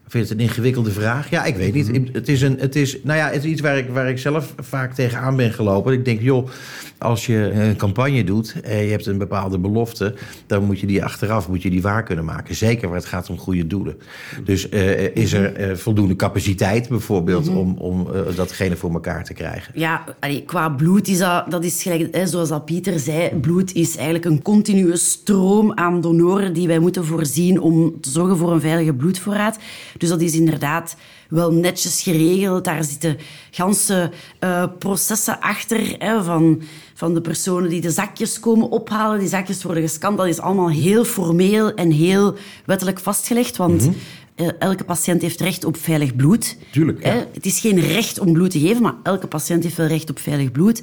Vind 0.08 0.28
je 0.28 0.34
het 0.34 0.42
een 0.42 0.48
ingewikkelde 0.48 0.92
vraag? 0.92 1.30
Ja, 1.30 1.44
ik 1.46 1.56
weet 1.56 1.74
niet. 1.74 1.92
Mhm. 1.92 2.08
Het 2.12 2.28
is, 2.30 2.42
een, 2.42 2.58
het 2.60 2.76
is, 2.76 2.98
nou 3.04 3.18
ja, 3.18 3.26
het 3.30 3.44
is 3.44 3.52
iets 3.52 3.62
waar 3.62 3.78
ik, 3.78 3.90
waar 3.90 4.10
ik 4.10 4.18
zelf 4.18 4.54
vaak 4.60 4.94
tegenaan 4.94 5.36
ben 5.36 5.52
gelopen. 5.54 5.94
Ik 5.94 6.06
denk, 6.06 6.22
joh, 6.22 6.50
als 6.98 7.26
je 7.26 7.52
een 7.54 7.76
campagne 7.76 8.24
doet 8.24 8.56
en 8.64 8.78
je 8.84 8.92
hebt 8.92 9.06
een 9.06 9.18
bepaalde 9.18 9.58
belofte, 9.60 10.14
dan 10.46 10.64
moet 10.64 10.80
je 10.80 10.88
die 10.88 11.04
achteraf 11.04 11.50
moet 11.50 11.62
je 11.62 11.70
die 11.70 11.82
waar 11.82 12.04
kunnen 12.04 12.26
maken. 12.26 12.56
Zeker 12.56 12.88
waar 12.88 12.98
het 12.98 13.06
gaat 13.06 13.30
om 13.30 13.38
goede 13.38 13.68
doelen. 13.68 13.96
Dus 14.44 14.70
eh, 14.70 15.16
is 15.16 15.34
er 15.34 15.54
eh, 15.54 15.76
voldoende 15.76 16.16
capaciteit 16.16 16.90
bijvoorbeeld 16.90 17.46
Mhm. 17.46 17.58
om, 17.58 17.76
om 17.78 18.08
eh, 18.14 18.36
datgene 18.36 18.76
voor 18.76 18.92
elkaar 18.94 19.24
te 19.24 19.34
krijgen? 19.34 19.72
Ja, 19.76 20.04
allee, 20.20 20.44
qua 20.44 20.70
bloed 20.70 21.08
is 21.08 21.18
dat, 21.18 21.52
dat 21.52 21.64
is 21.64 21.82
gelijk, 21.82 22.16
hè, 22.16 22.28
zoals 22.28 22.50
dat 22.50 22.66
Pieter 22.66 23.00
zei, 23.00 23.30
bloed 23.42 23.74
is 23.74 23.96
eigenlijk 23.96 24.26
een 24.26 24.42
continue 24.42 24.96
stroom 24.98 25.74
aan 25.74 26.02
donoren 26.02 26.54
die 26.54 26.68
wij 26.68 26.80
moeten 26.80 27.06
voorzien 27.06 27.60
om 27.62 28.02
te 28.02 28.10
zorgen 28.10 28.38
voor 28.38 28.52
een 28.52 28.62
veilige 28.62 28.94
bloedvoorraad. 28.94 29.58
Dus 29.98 30.10
dat 30.10 30.22
is 30.22 30.34
inderdaad 30.34 30.96
wel 31.30 31.52
netjes 31.54 32.02
geregeld. 32.02 32.64
Daar 32.66 32.84
zitten 32.84 33.18
ganse 33.52 34.12
eh, 34.40 34.64
processen 34.80 35.40
achter 35.40 35.96
hè, 35.98 36.24
van, 36.24 36.62
van 36.94 37.14
de 37.14 37.22
personen 37.22 37.70
die 37.70 37.82
de 37.82 37.92
zakjes 37.92 38.40
komen 38.40 38.70
ophalen. 38.70 39.20
Die 39.20 39.28
zakjes 39.28 39.64
worden 39.64 39.84
gescand. 39.84 40.18
Dat 40.18 40.28
is 40.28 40.40
allemaal 40.40 40.70
heel 40.70 41.06
formeel 41.06 41.74
en 41.74 41.92
heel 41.92 42.36
wettelijk 42.66 43.00
vastgelegd, 43.00 43.58
want... 43.58 43.90
eh, 44.36 44.48
Elke 44.60 44.84
patiënt 44.84 45.22
heeft 45.22 45.42
recht 45.42 45.66
op 45.66 45.78
veilig 45.78 46.16
bloed. 46.16 46.58
Tuurlijk, 46.72 47.04
ja. 47.04 47.10
Hè, 47.10 47.24
het 47.34 47.46
is 47.46 47.60
geen 47.60 47.80
recht 47.80 48.20
om 48.20 48.34
bloed 48.34 48.52
te 48.52 48.60
geven, 48.60 48.82
maar 48.82 48.96
elke 49.04 49.28
patiënt 49.28 49.64
heeft 49.64 49.78
wel 49.78 49.88
recht 49.88 50.10
op 50.10 50.20
veilig 50.20 50.52
bloed. 50.52 50.82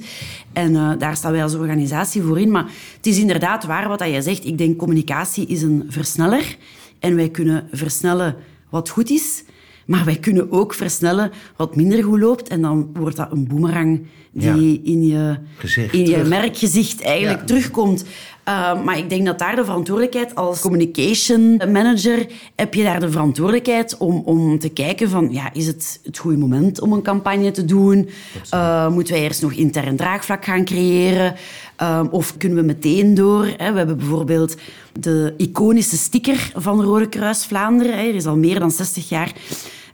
En 0.53 0.75
eh, 0.75 0.91
daar 0.97 1.15
staan 1.15 1.31
wij 1.31 1.43
als 1.43 1.55
organisatie 1.55 2.21
voor 2.21 2.39
in. 2.39 2.51
Maar 2.51 2.65
het 2.97 3.05
is 3.05 3.17
inderdaad 3.17 3.63
waar 3.63 3.87
wat 3.87 4.03
je 4.03 4.21
zegt. 4.21 4.45
Ik 4.45 4.57
denk 4.57 4.77
communicatie 4.77 5.45
is 5.47 5.61
een 5.61 5.85
versneller. 5.89 6.57
En 6.99 7.15
wij 7.15 7.29
kunnen 7.29 7.67
versnellen 7.71 8.35
wat 8.75 8.89
goed 8.89 9.09
is. 9.09 9.43
Maar 9.85 10.05
wij 10.05 10.15
kunnen 10.15 10.51
ook 10.51 10.73
versnellen 10.73 11.31
wat 11.55 11.75
minder 11.75 12.03
goed 12.03 12.19
loopt. 12.19 12.47
En 12.47 12.61
dan 12.61 12.89
wordt 12.93 13.15
dat 13.15 13.31
een 13.31 13.47
boemerang 13.47 14.05
die 14.31 14.81
in 14.83 15.05
je, 15.07 15.37
Gezicht 15.57 15.93
in 15.93 15.99
je 15.99 16.05
terug. 16.11 16.27
merkgezicht 16.27 17.01
eigenlijk 17.01 17.39
Ja. 17.39 17.45
terugkomt. 17.45 18.03
Uh, 18.49 18.83
maar 18.83 18.97
ik 18.97 19.09
denk 19.09 19.25
dat 19.25 19.39
daar 19.39 19.55
de 19.55 19.63
verantwoordelijkheid 19.65 20.35
als 20.35 20.61
communication 20.61 21.55
manager 21.71 22.25
heb 22.55 22.73
je 22.73 22.83
daar 22.83 22.99
de 22.99 23.11
verantwoordelijkheid 23.11 23.97
om, 23.97 24.21
om 24.25 24.59
te 24.59 24.69
kijken 24.69 25.09
van 25.09 25.27
ja, 25.31 25.53
is 25.53 25.67
het 25.67 25.99
het 26.03 26.17
goede 26.17 26.37
moment 26.37 26.81
om 26.81 26.93
een 26.93 27.01
campagne 27.01 27.51
te 27.51 27.65
doen? 27.65 28.09
Uh, 28.53 28.89
moeten 28.91 29.13
wij 29.13 29.23
eerst 29.23 29.41
nog 29.41 29.51
intern 29.53 29.95
draagvlak 29.95 30.45
gaan 30.45 30.65
creëren? 30.65 31.35
Uh, 31.81 32.01
of 32.11 32.37
kunnen 32.37 32.57
we 32.57 32.63
meteen 32.63 33.13
door? 33.13 33.45
Hè? 33.57 33.71
We 33.71 33.77
hebben 33.77 33.97
bijvoorbeeld 33.97 34.55
de 34.99 35.33
iconische 35.37 35.97
sticker 35.97 36.51
van 36.55 36.81
Rode 36.81 37.09
Kruis 37.09 37.45
Vlaanderen. 37.45 37.93
Er 37.93 38.15
is 38.15 38.25
al 38.25 38.37
meer 38.37 38.59
dan 38.59 38.71
60 38.71 39.09
jaar 39.09 39.33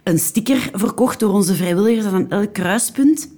een 0.04 0.20
sticker 0.20 0.70
verkocht 0.74 1.20
door 1.20 1.34
onze 1.34 1.56
vrijwilligers 1.56 2.06
aan 2.06 2.30
elk 2.30 2.54
kruispunt. 2.54 3.30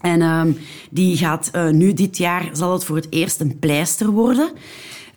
En 0.00 0.22
um, 0.22 0.56
die 0.90 1.16
gaat 1.16 1.50
uh, 1.52 1.68
nu 1.68 1.92
dit 1.92 2.16
jaar, 2.16 2.50
zal 2.52 2.72
het 2.72 2.84
voor 2.84 2.96
het 2.96 3.06
eerst 3.10 3.40
een 3.40 3.58
pleister 3.58 4.10
worden. 4.10 4.50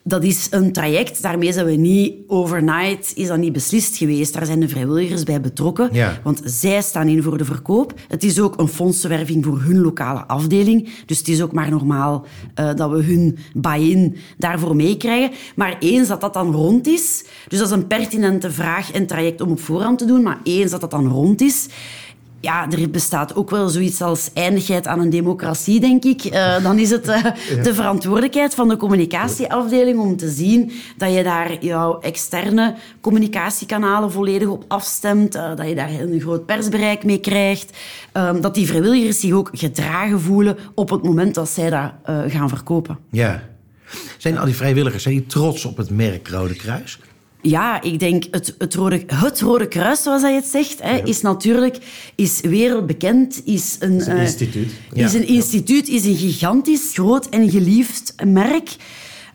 Dat 0.09 0.23
is 0.23 0.47
een 0.49 0.71
traject, 0.71 1.21
daarmee 1.21 1.53
zijn 1.53 1.65
we 1.65 1.71
niet 1.71 2.13
overnight, 2.27 3.11
is 3.15 3.27
dat 3.27 3.37
niet 3.37 3.53
beslist 3.53 3.97
geweest. 3.97 4.33
Daar 4.33 4.45
zijn 4.45 4.59
de 4.59 4.67
vrijwilligers 4.69 5.23
bij 5.23 5.41
betrokken, 5.41 5.89
Ja. 5.91 6.19
want 6.23 6.41
zij 6.43 6.81
staan 6.81 7.07
in 7.07 7.23
voor 7.23 7.37
de 7.37 7.45
verkoop. 7.45 7.93
Het 8.07 8.23
is 8.23 8.39
ook 8.39 8.59
een 8.59 8.67
fondsenwerving 8.67 9.45
voor 9.45 9.61
hun 9.61 9.81
lokale 9.81 10.27
afdeling. 10.27 10.89
Dus 11.05 11.17
het 11.17 11.27
is 11.27 11.41
ook 11.41 11.51
maar 11.53 11.69
normaal 11.69 12.25
uh, 12.59 12.73
dat 12.75 12.91
we 12.91 13.03
hun 13.03 13.37
buy-in 13.53 14.15
daarvoor 14.37 14.75
meekrijgen. 14.75 15.31
Maar 15.55 15.77
eens 15.79 16.07
dat 16.07 16.21
dat 16.21 16.33
dan 16.33 16.51
rond 16.51 16.87
is, 16.87 17.23
dus 17.47 17.59
dat 17.59 17.67
is 17.67 17.73
een 17.73 17.87
pertinente 17.87 18.51
vraag 18.51 18.91
en 18.91 19.05
traject 19.07 19.41
om 19.41 19.51
op 19.51 19.59
voorhand 19.59 19.97
te 19.97 20.05
doen, 20.05 20.21
maar 20.23 20.39
eens 20.43 20.71
dat 20.71 20.81
dat 20.81 20.91
dan 20.91 21.07
rond 21.07 21.41
is, 21.41 21.67
ja, 22.39 22.71
er 22.71 22.89
bestaat 22.89 23.35
ook 23.35 23.49
wel 23.49 23.69
zoiets 23.69 24.01
als 24.01 24.29
eindigheid 24.33 24.87
aan 24.87 24.99
een 24.99 25.09
democratie, 25.09 25.79
denk 25.79 26.03
ik. 26.03 26.25
Uh, 26.25 26.63
dan 26.63 26.79
is 26.79 26.89
het 26.89 27.07
uh, 27.07 27.23
ja. 27.23 27.63
de 27.63 27.73
verantwoordelijkheid 27.73 28.55
van 28.55 28.67
de 28.67 28.77
communicatieafdeling 28.77 29.99
om 29.99 30.17
te 30.17 30.29
zien 30.29 30.71
dat 30.97 31.13
je 31.13 31.23
daar 31.23 31.63
jouw 31.63 31.99
externe 31.99 32.75
communicatiekanalen 33.01 34.11
volledig 34.11 34.47
op 34.47 34.65
afstemt, 34.67 35.35
uh, 35.35 35.55
dat 35.55 35.67
je 35.67 35.75
daar 35.75 35.89
een 35.89 36.19
groot 36.21 36.45
persbereik 36.45 37.03
mee 37.03 37.19
krijgt, 37.19 37.77
dat 38.41 38.55
die 38.55 38.67
vrijwilligers 38.67 39.19
zich 39.19 39.33
ook 39.33 39.49
gedragen 39.51 40.21
voelen 40.21 40.57
op 40.73 40.89
het 40.89 41.03
moment 41.03 41.35
dat 41.35 41.49
zij 41.49 41.69
dat 41.69 41.91
gaan 42.31 42.49
verkopen. 42.49 42.97
Ja. 43.11 43.43
Zijn 44.17 44.37
al 44.37 44.45
die 44.45 44.55
vrijwilligers 44.55 45.03
zijn 45.03 45.15
die 45.15 45.25
trots 45.25 45.65
op 45.65 45.77
het 45.77 45.89
merk 45.89 46.27
Rode 46.27 46.55
Kruis? 46.55 46.99
Ja, 47.41 47.81
ik 47.81 47.99
denk 47.99 48.23
het, 48.31 48.55
het, 48.57 48.73
Rode, 48.75 49.03
het 49.07 49.39
Rode 49.39 49.67
Kruis, 49.67 50.03
zoals 50.03 50.21
hij 50.21 50.35
het 50.35 50.45
zegt, 50.45 50.81
hè, 50.81 50.95
ja. 50.95 51.03
is 51.03 51.21
natuurlijk 51.21 51.77
is 52.15 52.41
wereldbekend. 52.41 53.41
Is 53.45 53.75
een, 53.79 53.95
is 53.95 54.07
een 54.07 54.15
uh, 54.15 54.21
instituut. 54.21 54.71
Is 54.93 55.13
een 55.13 55.27
instituut, 55.27 55.87
is 55.87 56.05
een 56.05 56.15
gigantisch, 56.15 56.91
groot 56.93 57.29
en 57.29 57.49
geliefd 57.49 58.15
merk. 58.25 58.75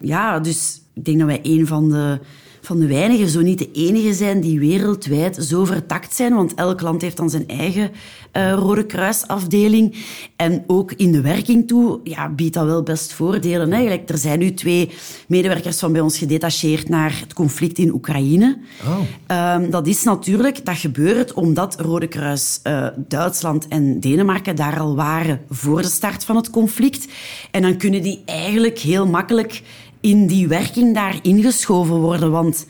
Ja, 0.00 0.40
dus 0.40 0.80
ik 0.94 1.04
denk 1.04 1.18
dat 1.18 1.26
wij 1.26 1.40
een 1.42 1.66
van 1.66 1.88
de, 1.88 2.18
van 2.64 2.78
de 2.78 2.86
weinigen, 2.86 3.28
zo 3.28 3.40
niet 3.40 3.58
de 3.58 3.70
enige 3.72 4.14
zijn, 4.14 4.40
die 4.40 4.58
wereldwijd 4.58 5.36
zo 5.44 5.64
vertakt 5.64 6.14
zijn. 6.14 6.34
Want 6.34 6.54
elk 6.54 6.80
land 6.80 7.02
heeft 7.02 7.16
dan 7.16 7.30
zijn 7.30 7.48
eigen 7.48 7.90
uh, 8.32 8.52
Rode 8.52 8.86
Kruisafdeling. 8.86 9.96
En 10.36 10.64
ook 10.66 10.92
in 10.92 11.12
de 11.12 11.20
werking 11.20 11.68
toe 11.68 12.00
ja, 12.04 12.28
biedt 12.28 12.54
dat 12.54 12.66
wel 12.66 12.82
best 12.82 13.12
voordelen. 13.12 13.72
Eigenlijk, 13.72 14.08
er 14.08 14.18
zijn 14.18 14.38
nu 14.38 14.54
twee 14.54 14.90
medewerkers 15.28 15.78
van 15.78 15.92
bij 15.92 16.00
ons 16.00 16.18
gedetacheerd 16.18 16.88
naar 16.88 17.18
het 17.20 17.32
conflict 17.32 17.78
in 17.78 17.92
Oekraïne. 17.92 18.58
Oh. 18.84 19.54
Um, 19.54 19.70
dat 19.70 19.86
is 19.86 20.02
natuurlijk, 20.02 20.64
dat 20.64 20.76
gebeurt 20.76 21.32
omdat 21.32 21.80
Rode 21.80 22.06
Kruis 22.06 22.60
uh, 22.64 22.86
Duitsland 23.08 23.68
en 23.68 24.00
Denemarken 24.00 24.56
daar 24.56 24.80
al 24.80 24.96
waren 24.96 25.40
voor 25.50 25.82
de 25.82 25.88
start 25.88 26.24
van 26.24 26.36
het 26.36 26.50
conflict. 26.50 27.06
En 27.50 27.62
dan 27.62 27.76
kunnen 27.76 28.02
die 28.02 28.22
eigenlijk 28.24 28.78
heel 28.78 29.06
makkelijk 29.06 29.62
in 30.04 30.26
die 30.26 30.48
werking 30.48 30.94
daar 30.94 31.18
ingeschoven 31.22 31.96
worden. 31.96 32.30
Want 32.30 32.66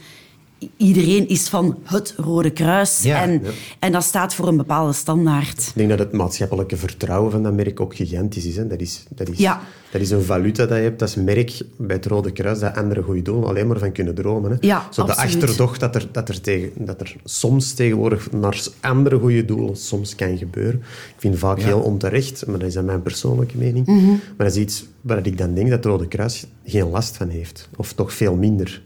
iedereen 0.77 1.29
is 1.29 1.49
van 1.49 1.79
het 1.85 2.15
Rode 2.17 2.51
Kruis. 2.51 3.03
Ja, 3.03 3.23
en, 3.23 3.33
ja. 3.33 3.51
en 3.79 3.93
dat 3.93 4.03
staat 4.03 4.35
voor 4.35 4.49
een 4.49 4.57
bepaalde 4.57 4.93
standaard. 4.93 5.59
Ik 5.59 5.73
denk 5.75 5.89
dat 5.89 5.99
het 5.99 6.13
maatschappelijke 6.13 6.77
vertrouwen 6.77 7.31
van 7.31 7.43
dat 7.43 7.53
merk 7.53 7.81
ook 7.81 7.95
gigantisch 7.95 8.45
is. 8.47 8.57
Hè. 8.57 8.67
Dat, 8.67 8.81
is, 8.81 9.05
dat, 9.09 9.29
is 9.29 9.39
Ja. 9.39 9.61
dat 9.91 10.01
is 10.01 10.11
een 10.11 10.23
valuta 10.23 10.67
dat 10.67 10.77
je 10.77 10.83
hebt 10.83 11.03
als 11.03 11.15
merk 11.15 11.63
bij 11.77 11.97
het 11.97 12.07
Rode 12.07 12.33
Kruis 12.33 12.59
dat 12.59 12.77
andere 12.77 13.03
goede 13.03 13.23
doelen 13.23 13.49
alleen 13.49 13.67
maar 13.67 13.79
van 13.79 13.93
kunnen 13.93 14.15
dromen. 14.15 14.51
Hè. 14.51 14.57
Ja, 14.61 14.89
Zo 14.91 15.05
de 15.05 15.15
achterdocht 15.15 15.81
dat 15.81 15.95
er, 15.95 16.09
dat, 16.13 16.29
er 16.29 16.41
tegen, 16.41 16.71
dat 16.77 17.01
er 17.01 17.17
soms 17.25 17.73
tegenwoordig 17.73 18.33
naar 18.33 18.67
andere 18.81 19.19
goede 19.19 19.45
doelen 19.45 19.77
soms 19.77 20.15
kan 20.15 20.39
gebeuren. 20.39 20.81
Ik 21.15 21.15
vind 21.17 21.39
vaak 21.39 21.61
heel 21.61 21.81
onterecht, 21.81 22.47
maar 22.47 22.59
dat 22.59 22.69
is 22.69 22.75
dan 22.75 22.85
mijn 22.85 23.03
persoonlijke 23.03 23.57
mening. 23.57 23.87
Mhm. 23.87 24.07
Maar 24.09 24.47
dat 24.47 24.57
is 24.57 24.57
iets 24.57 24.85
waar 25.01 25.27
ik 25.27 25.39
dan 25.39 25.55
denk 25.55 25.69
dat 25.69 25.77
het 25.77 25.87
Rode 25.87 26.09
Kruis 26.09 26.47
geen 26.65 26.91
last 26.91 27.17
van 27.17 27.29
heeft. 27.29 27.69
Of 27.77 27.93
toch 27.93 28.13
veel 28.13 28.35
minder. 28.37 28.83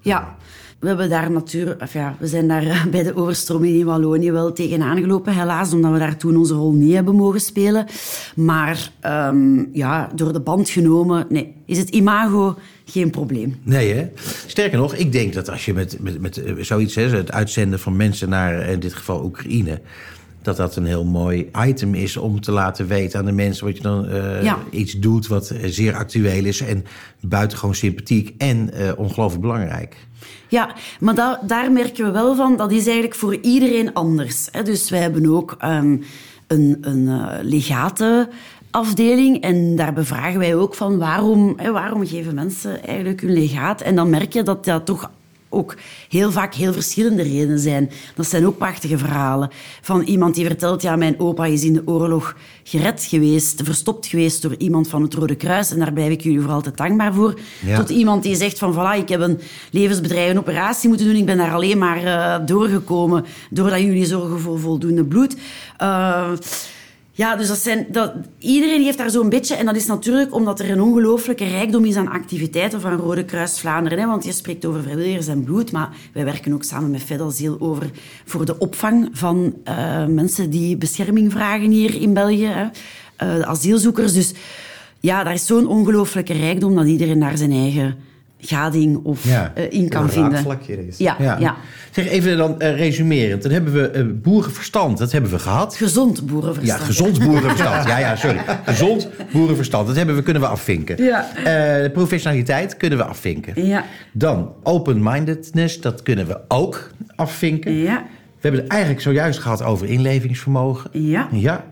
Ja, 0.00 0.36
we 0.82 0.88
hebben 0.88 1.10
daar 1.10 1.30
natuurlijk, 1.30 1.82
of 1.82 1.92
ja, 1.92 2.16
we 2.18 2.26
zijn 2.26 2.48
daar 2.48 2.66
eh, 2.66 2.84
bij 2.86 3.02
de 3.02 3.16
overstroming 3.16 3.76
in 3.76 3.84
Wallonië 3.84 4.32
wel 4.32 4.52
tegenaan 4.52 5.00
gelopen, 5.00 5.34
helaas, 5.34 5.72
omdat 5.72 5.92
we 5.92 5.98
daar 5.98 6.16
toen 6.16 6.36
onze 6.36 6.54
rol 6.54 6.72
niet 6.72 6.94
hebben 6.94 7.14
mogen 7.16 7.40
spelen. 7.40 7.86
Maar 8.36 8.90
um, 9.06 9.68
ja, 9.72 10.10
door 10.14 10.32
de 10.32 10.40
band 10.40 10.70
genomen, 10.70 11.26
nee, 11.28 11.54
is 11.66 11.78
het 11.78 11.88
imago 11.88 12.56
geen 12.84 13.10
probleem. 13.10 13.56
Nee, 13.62 13.94
hè? 13.94 14.08
Sterker 14.46 14.78
nog, 14.78 14.94
ik 14.94 15.12
denk 15.12 15.32
dat 15.32 15.50
als 15.50 15.64
je 15.64 15.74
met, 15.74 15.96
met, 16.00 16.20
met 16.20 16.36
eh, 16.36 16.54
zoiets, 16.60 16.94
hè, 16.94 17.08
het 17.08 17.32
uitzenden 17.32 17.78
van 17.78 17.96
mensen 17.96 18.28
naar 18.28 18.68
in 18.68 18.80
dit 18.80 18.94
geval 18.94 19.24
Oekraïne, 19.24 19.80
dat 20.42 20.56
dat 20.56 20.76
een 20.76 20.86
heel 20.86 21.04
mooi 21.04 21.50
item 21.66 21.94
is 21.94 22.16
om 22.16 22.40
te 22.40 22.52
laten 22.52 22.86
weten 22.86 23.18
aan 23.18 23.24
de 23.24 23.32
mensen 23.32 23.66
wat 23.66 23.76
je 23.76 23.82
dan 23.82 24.08
uh, 24.08 24.42
Ja. 24.42 24.58
iets 24.70 24.92
doet 24.92 25.26
wat 25.26 25.50
eh, 25.50 25.70
zeer 25.70 25.94
actueel 25.94 26.44
is 26.44 26.60
en 26.60 26.84
buitengewoon 27.20 27.74
sympathiek 27.74 28.34
en 28.38 28.70
uh, 28.74 28.92
ongelooflijk 28.96 29.42
belangrijk. 29.42 29.96
Ja, 30.48 30.74
maar 31.00 31.14
da 31.14 31.40
daar 31.46 31.72
merken 31.72 32.04
we 32.04 32.10
wel 32.10 32.34
van, 32.34 32.56
dat 32.56 32.70
is 32.72 32.84
eigenlijk 32.84 33.14
voor 33.14 33.34
iedereen 33.34 33.94
anders. 33.94 34.48
Hè. 34.50 34.62
Dus 34.62 34.90
wij 34.90 35.00
hebben 35.00 35.26
ook 35.26 35.56
um, 35.64 36.02
een, 36.46 36.78
een 36.80 37.06
uh, 37.06 37.26
legate 37.42 38.28
afdeling 38.70 39.40
en 39.40 39.76
daar 39.76 39.92
bevragen 39.92 40.38
wij 40.38 40.54
ook 40.54 40.74
van 40.74 40.98
waarom, 40.98 41.54
hè, 41.56 41.72
waarom 41.72 42.06
geven 42.06 42.34
mensen 42.34 42.84
eigenlijk 42.84 43.20
hun 43.20 43.32
legaat. 43.32 43.80
En 43.80 43.94
dan 43.94 44.10
merk 44.10 44.32
je 44.32 44.42
dat 44.42 44.64
dat 44.64 44.86
toch 44.86 45.10
ook 45.52 45.76
heel 46.08 46.30
vaak 46.30 46.54
heel 46.54 46.72
verschillende 46.72 47.22
redenen 47.22 47.58
zijn. 47.58 47.90
Dat 48.14 48.26
zijn 48.26 48.46
ook 48.46 48.58
prachtige 48.58 48.98
verhalen. 48.98 49.50
Van 49.80 50.02
iemand 50.02 50.34
die 50.34 50.46
vertelt, 50.46 50.82
ja, 50.82 50.96
mijn 50.96 51.20
opa 51.20 51.44
is 51.44 51.64
in 51.64 51.72
de 51.72 51.82
oorlog 51.84 52.36
gered 52.62 53.02
geweest, 53.02 53.60
verstopt 53.64 54.06
geweest 54.06 54.42
door 54.42 54.54
iemand 54.58 54.88
van 54.88 55.02
het 55.02 55.14
Rode 55.14 55.34
Kruis 55.34 55.70
en 55.70 55.78
daar 55.78 55.92
blijf 55.92 56.10
ik 56.10 56.20
jullie 56.20 56.40
voor 56.40 56.50
altijd 56.50 56.76
dankbaar 56.76 57.14
voor. 57.14 57.38
Ja. 57.66 57.76
Tot 57.76 57.90
iemand 57.90 58.22
die 58.22 58.36
zegt 58.36 58.58
van, 58.58 58.74
voilà, 58.74 58.98
ik 58.98 59.08
heb 59.08 59.20
een 59.20 59.40
levensbedreigende 59.70 60.40
operatie 60.40 60.88
moeten 60.88 61.06
doen, 61.06 61.16
ik 61.16 61.26
ben 61.26 61.36
daar 61.36 61.52
alleen 61.52 61.78
maar 61.78 62.04
uh, 62.04 62.46
doorgekomen 62.46 63.24
doordat 63.50 63.80
jullie 63.80 64.06
zorgen 64.06 64.40
voor 64.40 64.60
voldoende 64.60 65.04
bloed. 65.04 65.36
Uh, 65.82 66.30
Ja, 67.14 67.36
dus 67.36 67.48
dat 67.48 67.58
zijn, 67.58 67.86
dat, 67.90 68.12
iedereen 68.38 68.82
heeft 68.82 68.98
daar 68.98 69.10
zo'n 69.10 69.28
beetje. 69.28 69.54
En 69.54 69.66
dat 69.66 69.76
is 69.76 69.86
natuurlijk 69.86 70.34
omdat 70.34 70.60
er 70.60 70.70
een 70.70 70.80
ongelooflijke 70.82 71.44
rijkdom 71.44 71.84
is 71.84 71.96
aan 71.96 72.08
activiteiten 72.08 72.80
van 72.80 72.96
Rode 72.96 73.24
Kruis 73.24 73.60
Vlaanderen. 73.60 73.98
Hè, 73.98 74.06
want 74.06 74.24
je 74.24 74.32
spreekt 74.32 74.64
over 74.64 74.82
vrijwilligers 74.82 75.26
en 75.26 75.44
bloed, 75.44 75.72
maar 75.72 75.90
wij 76.12 76.24
werken 76.24 76.52
ook 76.52 76.64
samen 76.64 76.90
met 76.90 77.02
Fedalziel 77.02 77.56
over 77.60 77.90
voor 78.24 78.44
de 78.44 78.58
opvang 78.58 79.08
van 79.12 79.54
uh, 79.68 80.06
mensen 80.06 80.50
die 80.50 80.76
bescherming 80.76 81.32
vragen 81.32 81.70
hier 81.70 82.00
in 82.00 82.14
België. 82.14 82.46
Hè, 82.46 82.66
uh, 83.22 83.40
asielzoekers. 83.40 84.12
Dus 84.12 84.32
ja, 85.00 85.24
daar 85.24 85.34
is 85.34 85.46
zo'n 85.46 85.66
ongelooflijke 85.66 86.32
rijkdom 86.32 86.74
dat 86.74 86.86
iedereen 86.86 87.18
daar 87.18 87.36
zijn 87.36 87.52
eigen 87.52 87.96
gading 88.44 89.04
of 89.04 89.24
Ja. 89.24 89.52
uh, 89.58 89.72
in 89.72 89.88
kan 89.88 90.02
Een 90.02 90.10
vinden. 90.10 90.58
Ja, 90.96 91.16
ja. 91.18 91.36
Ja. 91.38 91.56
Zeg 91.90 92.08
even 92.08 92.36
dan 92.36 92.60
eh, 92.60 92.76
resumerend. 92.76 93.42
Dan 93.42 93.52
hebben 93.52 93.72
we 93.72 93.88
eh, 93.90 94.04
boerenverstand, 94.14 94.98
dat 94.98 95.12
hebben 95.12 95.30
we 95.30 95.38
gehad. 95.38 95.76
Gezond 95.76 96.26
boerenverstand. 96.26 96.80
Ja, 96.80 96.86
gezond 96.86 97.18
boerenverstand. 97.26 97.88
Ja, 97.88 97.98
ja, 97.98 98.16
sorry. 98.16 98.40
Gezond 98.64 99.08
boerenverstand, 99.32 99.86
dat 99.86 99.96
hebben 99.96 100.14
we, 100.14 100.22
kunnen 100.22 100.42
we 100.42 100.48
afvinken. 100.48 101.04
Ja. 101.04 101.30
Eh, 101.44 101.92
professionaliteit 101.92 102.76
kunnen 102.76 102.98
we 102.98 103.04
afvinken. 103.04 103.66
Ja. 103.66 103.84
Dan 104.12 104.52
open-mindedness, 104.62 105.80
dat 105.80 106.02
kunnen 106.02 106.26
we 106.26 106.40
ook 106.48 106.90
afvinken. 107.16 107.72
Ja. 107.72 108.04
We 108.40 108.48
hebben 108.48 108.60
het 108.60 108.70
eigenlijk 108.70 109.02
zojuist 109.02 109.38
gehad 109.38 109.62
over 109.62 109.88
inlevingsvermogen. 109.88 110.90
Ja. 110.92 111.28
Ja. 111.32 111.64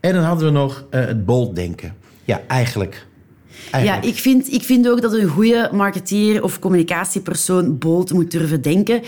En 0.00 0.12
dan 0.14 0.24
hadden 0.24 0.46
we 0.46 0.52
nog 0.52 0.84
eh, 0.90 1.00
het 1.04 1.24
bold 1.24 1.54
denken. 1.56 1.94
Ja, 2.24 2.40
eigenlijk. 2.46 3.06
Ja, 3.82 4.00
ik 4.02 4.14
vind, 4.14 4.52
ik 4.52 4.62
vind 4.62 4.88
ook 4.88 5.02
dat 5.02 5.12
een 5.12 5.28
goede 5.28 5.68
marketeer 5.72 6.42
of 6.42 6.58
communicatiepersoon 6.58 7.78
bold 7.78 8.12
moet 8.12 8.30
durven 8.30 8.62
denken. 8.62 9.02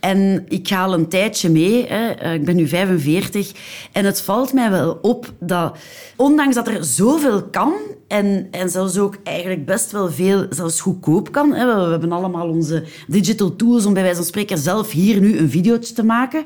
En 0.00 0.44
ik 0.48 0.68
ga 0.68 0.84
al 0.84 0.94
een 0.94 1.08
tijdje 1.08 1.50
mee. 1.50 1.86
Hè. 1.86 2.10
Eh, 2.10 2.34
Ik 2.34 2.44
ben 2.44 2.56
nu 2.56 2.68
45. 2.68 3.52
En 3.92 4.04
het 4.04 4.20
valt 4.20 4.52
mij 4.52 4.70
wel 4.70 4.98
op 5.02 5.32
dat, 5.40 5.76
ondanks 6.16 6.54
dat 6.54 6.68
er 6.68 6.84
zoveel 6.84 7.42
kan... 7.42 7.72
En, 8.08 8.48
en 8.50 8.70
zelfs 8.70 8.98
ook 8.98 9.16
eigenlijk 9.24 9.66
best 9.66 9.92
wel 9.92 10.10
veel 10.10 10.46
zelfs 10.50 10.80
goedkoop 10.80 11.32
kan. 11.32 11.54
Hè. 11.54 11.66
We, 11.66 11.84
we 11.84 11.90
hebben 11.90 12.12
allemaal 12.12 12.48
onze 12.48 12.84
digital 13.06 13.56
tools 13.56 13.86
om 13.86 13.92
bij 13.94 14.02
wijze 14.02 14.16
van 14.16 14.26
spreken 14.26 14.58
zelf 14.58 14.90
hier 14.90 15.20
nu 15.20 15.38
een 15.38 15.50
videootje 15.50 15.94
te 15.94 16.04
maken. 16.04 16.44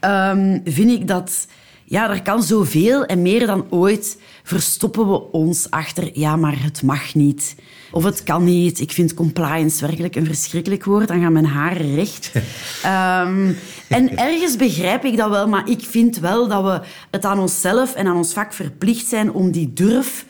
Ehm, 0.00 0.58
vind 0.64 0.90
ik 0.90 1.08
dat... 1.08 1.46
Ja, 1.88 2.10
er 2.10 2.22
kan 2.22 2.42
zoveel 2.42 3.04
en 3.04 3.22
meer 3.22 3.46
dan 3.46 3.66
ooit 3.70 4.18
verstoppen 4.42 5.08
we 5.08 5.32
ons 5.32 5.70
achter... 5.70 6.18
Ja, 6.18 6.36
maar 6.36 6.62
het 6.62 6.82
mag 6.82 7.14
niet. 7.14 7.54
Of 7.90 8.04
het 8.04 8.22
kan 8.22 8.44
niet. 8.44 8.80
Ik 8.80 8.92
vind 8.92 9.14
compliance 9.14 9.86
werkelijk 9.86 10.16
een 10.16 10.26
verschrikkelijk 10.26 10.84
woord. 10.84 11.08
Dan 11.08 11.20
gaan 11.20 11.32
mijn 11.32 11.46
haren 11.46 11.94
recht. 11.94 12.32
Ehm, 12.82 13.52
en 13.88 14.16
ergens 14.16 14.56
begrijp 14.56 15.04
ik 15.04 15.16
dat 15.16 15.30
wel, 15.30 15.48
maar 15.48 15.68
ik 15.68 15.80
vind 15.80 16.18
wel 16.18 16.48
dat 16.48 16.64
we 16.64 16.80
het 17.10 17.24
aan 17.24 17.38
onszelf 17.38 17.94
en 17.94 18.06
aan 18.06 18.16
ons 18.16 18.32
vak 18.32 18.52
verplicht 18.52 19.06
zijn 19.06 19.32
om 19.32 19.50
die 19.50 19.72
durf... 19.72 20.24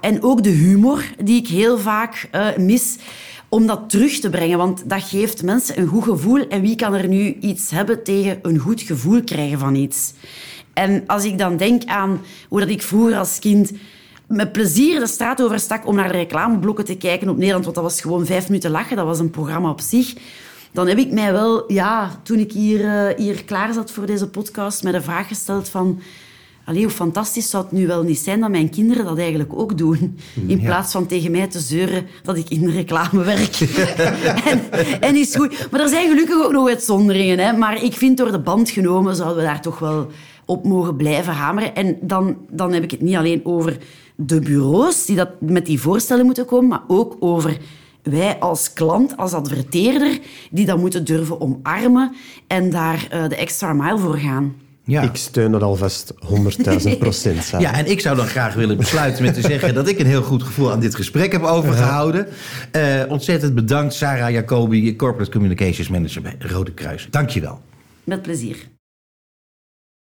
En 0.00 0.22
ook 0.22 0.42
de 0.42 0.50
humor, 0.50 1.04
die 1.24 1.40
ik 1.40 1.48
heel 1.48 1.78
vaak 1.78 2.28
eh, 2.30 2.56
mis, 2.56 2.96
om 3.48 3.66
dat 3.66 3.90
terug 3.90 4.18
te 4.18 4.30
brengen. 4.30 4.58
Want 4.58 4.88
dat 4.88 5.02
geeft 5.02 5.42
mensen 5.42 5.80
een 5.80 5.86
goed 5.86 6.04
gevoel. 6.04 6.48
En 6.48 6.60
wie 6.60 6.76
kan 6.76 6.94
er 6.94 7.08
nu 7.08 7.36
iets 7.40 7.70
hebben 7.70 8.04
tegen 8.04 8.38
een 8.42 8.58
goed 8.58 8.80
gevoel 8.80 9.22
krijgen 9.24 9.58
van 9.58 9.74
iets? 9.74 10.12
En 10.72 11.04
als 11.06 11.24
ik 11.24 11.38
dan 11.38 11.56
denk 11.56 11.84
aan 11.84 12.20
hoe 12.48 12.60
dat 12.60 12.68
ik 12.68 12.82
vroeger 12.82 13.16
als 13.16 13.38
kind 13.38 13.72
met 14.26 14.52
plezier 14.52 15.00
de 15.00 15.06
straat 15.06 15.42
overstak 15.42 15.86
om 15.86 15.94
naar 15.94 16.12
de 16.12 16.18
reclameblokken 16.18 16.84
te 16.84 16.96
kijken 16.96 17.28
op 17.28 17.36
Nederland, 17.36 17.64
want 17.64 17.76
dat 17.76 17.84
was 17.84 18.00
gewoon 18.00 18.26
vijf 18.26 18.48
minuten 18.48 18.70
lachen, 18.70 18.96
dat 18.96 19.06
was 19.06 19.18
een 19.18 19.30
programma 19.30 19.70
op 19.70 19.80
zich. 19.80 20.14
Dan 20.72 20.88
heb 20.88 20.98
ik 20.98 21.12
mij 21.12 21.32
wel, 21.32 21.72
ja, 21.72 22.20
toen 22.22 22.38
ik 22.38 22.52
hier, 22.52 22.84
eh, 22.84 23.16
hier 23.16 23.44
klaar 23.44 23.72
zat 23.72 23.90
voor 23.90 24.06
deze 24.06 24.28
podcast, 24.28 24.82
met 24.82 24.92
de 24.92 25.02
vraag 25.02 25.28
gesteld 25.28 25.68
van... 25.68 26.00
Allee, 26.64 26.82
hoe 26.82 26.92
fantastisch 26.92 27.50
zou 27.50 27.62
het 27.62 27.72
nu 27.72 27.86
wel 27.86 28.02
niet 28.02 28.18
zijn 28.18 28.40
dat 28.40 28.50
mijn 28.50 28.70
kinderen 28.70 29.04
dat 29.04 29.18
eigenlijk 29.18 29.52
ook 29.52 29.78
doen. 29.78 30.18
In 30.46 30.60
plaats 30.60 30.92
van 30.92 31.06
tegen 31.06 31.30
mij 31.30 31.46
te 31.46 31.60
zeuren 31.60 32.06
dat 32.22 32.36
ik 32.36 32.48
in 32.48 32.60
de 32.60 32.70
reclame 32.70 33.24
werk. 33.24 33.60
en, 34.50 34.70
en 35.00 35.16
is 35.16 35.36
goed. 35.36 35.68
Maar 35.70 35.80
er 35.80 35.88
zijn 35.88 36.08
gelukkig 36.08 36.44
ook 36.44 36.52
nog 36.52 36.68
uitzonderingen. 36.68 37.38
Hè. 37.38 37.52
Maar 37.52 37.82
ik 37.82 37.92
vind 37.92 38.16
door 38.16 38.32
de 38.32 38.38
band 38.38 38.70
genomen 38.70 39.16
zouden 39.16 39.36
we 39.36 39.42
daar 39.42 39.60
toch 39.60 39.78
wel 39.78 40.10
op 40.52 40.64
mogen 40.64 40.96
blijven 40.96 41.32
hameren. 41.32 41.74
En 41.74 41.96
dan, 42.00 42.36
dan 42.50 42.72
heb 42.72 42.82
ik 42.82 42.90
het 42.90 43.00
niet 43.00 43.16
alleen 43.16 43.40
over 43.44 43.78
de 44.16 44.40
bureaus 44.40 45.04
die 45.04 45.16
dat 45.16 45.40
met 45.40 45.66
die 45.66 45.80
voorstellen 45.80 46.26
moeten 46.26 46.46
komen, 46.46 46.68
maar 46.68 46.82
ook 46.86 47.16
over 47.20 47.56
wij 48.02 48.38
als 48.38 48.72
klant, 48.72 49.16
als 49.16 49.32
adverteerder, 49.32 50.18
die 50.50 50.66
dat 50.66 50.78
moeten 50.78 51.04
durven 51.04 51.40
omarmen 51.40 52.12
en 52.46 52.70
daar 52.70 53.06
eh, 53.10 53.28
de 53.28 53.36
extra 53.36 53.72
mile 53.72 53.98
voor 53.98 54.18
gaan. 54.18 54.54
Ja. 54.84 55.02
Ik 55.02 55.16
steun 55.16 55.52
dat 55.52 55.62
alvast 55.62 56.14
100.000 56.14 56.98
procent. 56.98 57.52
Ja, 57.58 57.74
en 57.74 57.86
ik 57.86 58.00
zou 58.00 58.16
dan 58.16 58.26
graag 58.26 58.54
willen 58.54 58.76
besluiten 58.76 59.24
met 59.24 59.34
te 59.34 59.40
zeggen 59.50 59.74
dat 59.74 59.88
ik 59.88 59.98
een 59.98 60.06
heel 60.06 60.22
goed 60.22 60.42
gevoel 60.42 60.72
aan 60.72 60.80
dit 60.80 60.94
gesprek 60.94 61.32
heb 61.32 61.42
overgehouden. 61.42 62.26
Eh, 62.70 63.02
ontzettend 63.08 63.54
bedankt, 63.54 63.94
Sarah 63.94 64.30
Jacobi, 64.30 64.96
Corporate 64.96 65.30
Communications 65.30 65.88
Manager 65.88 66.22
bij 66.22 66.36
Rode 66.38 66.72
Kruis. 66.72 67.08
Dank 67.10 67.30
je 67.30 67.40
wel. 67.40 67.60
Met 68.04 68.22
plezier. 68.22 68.56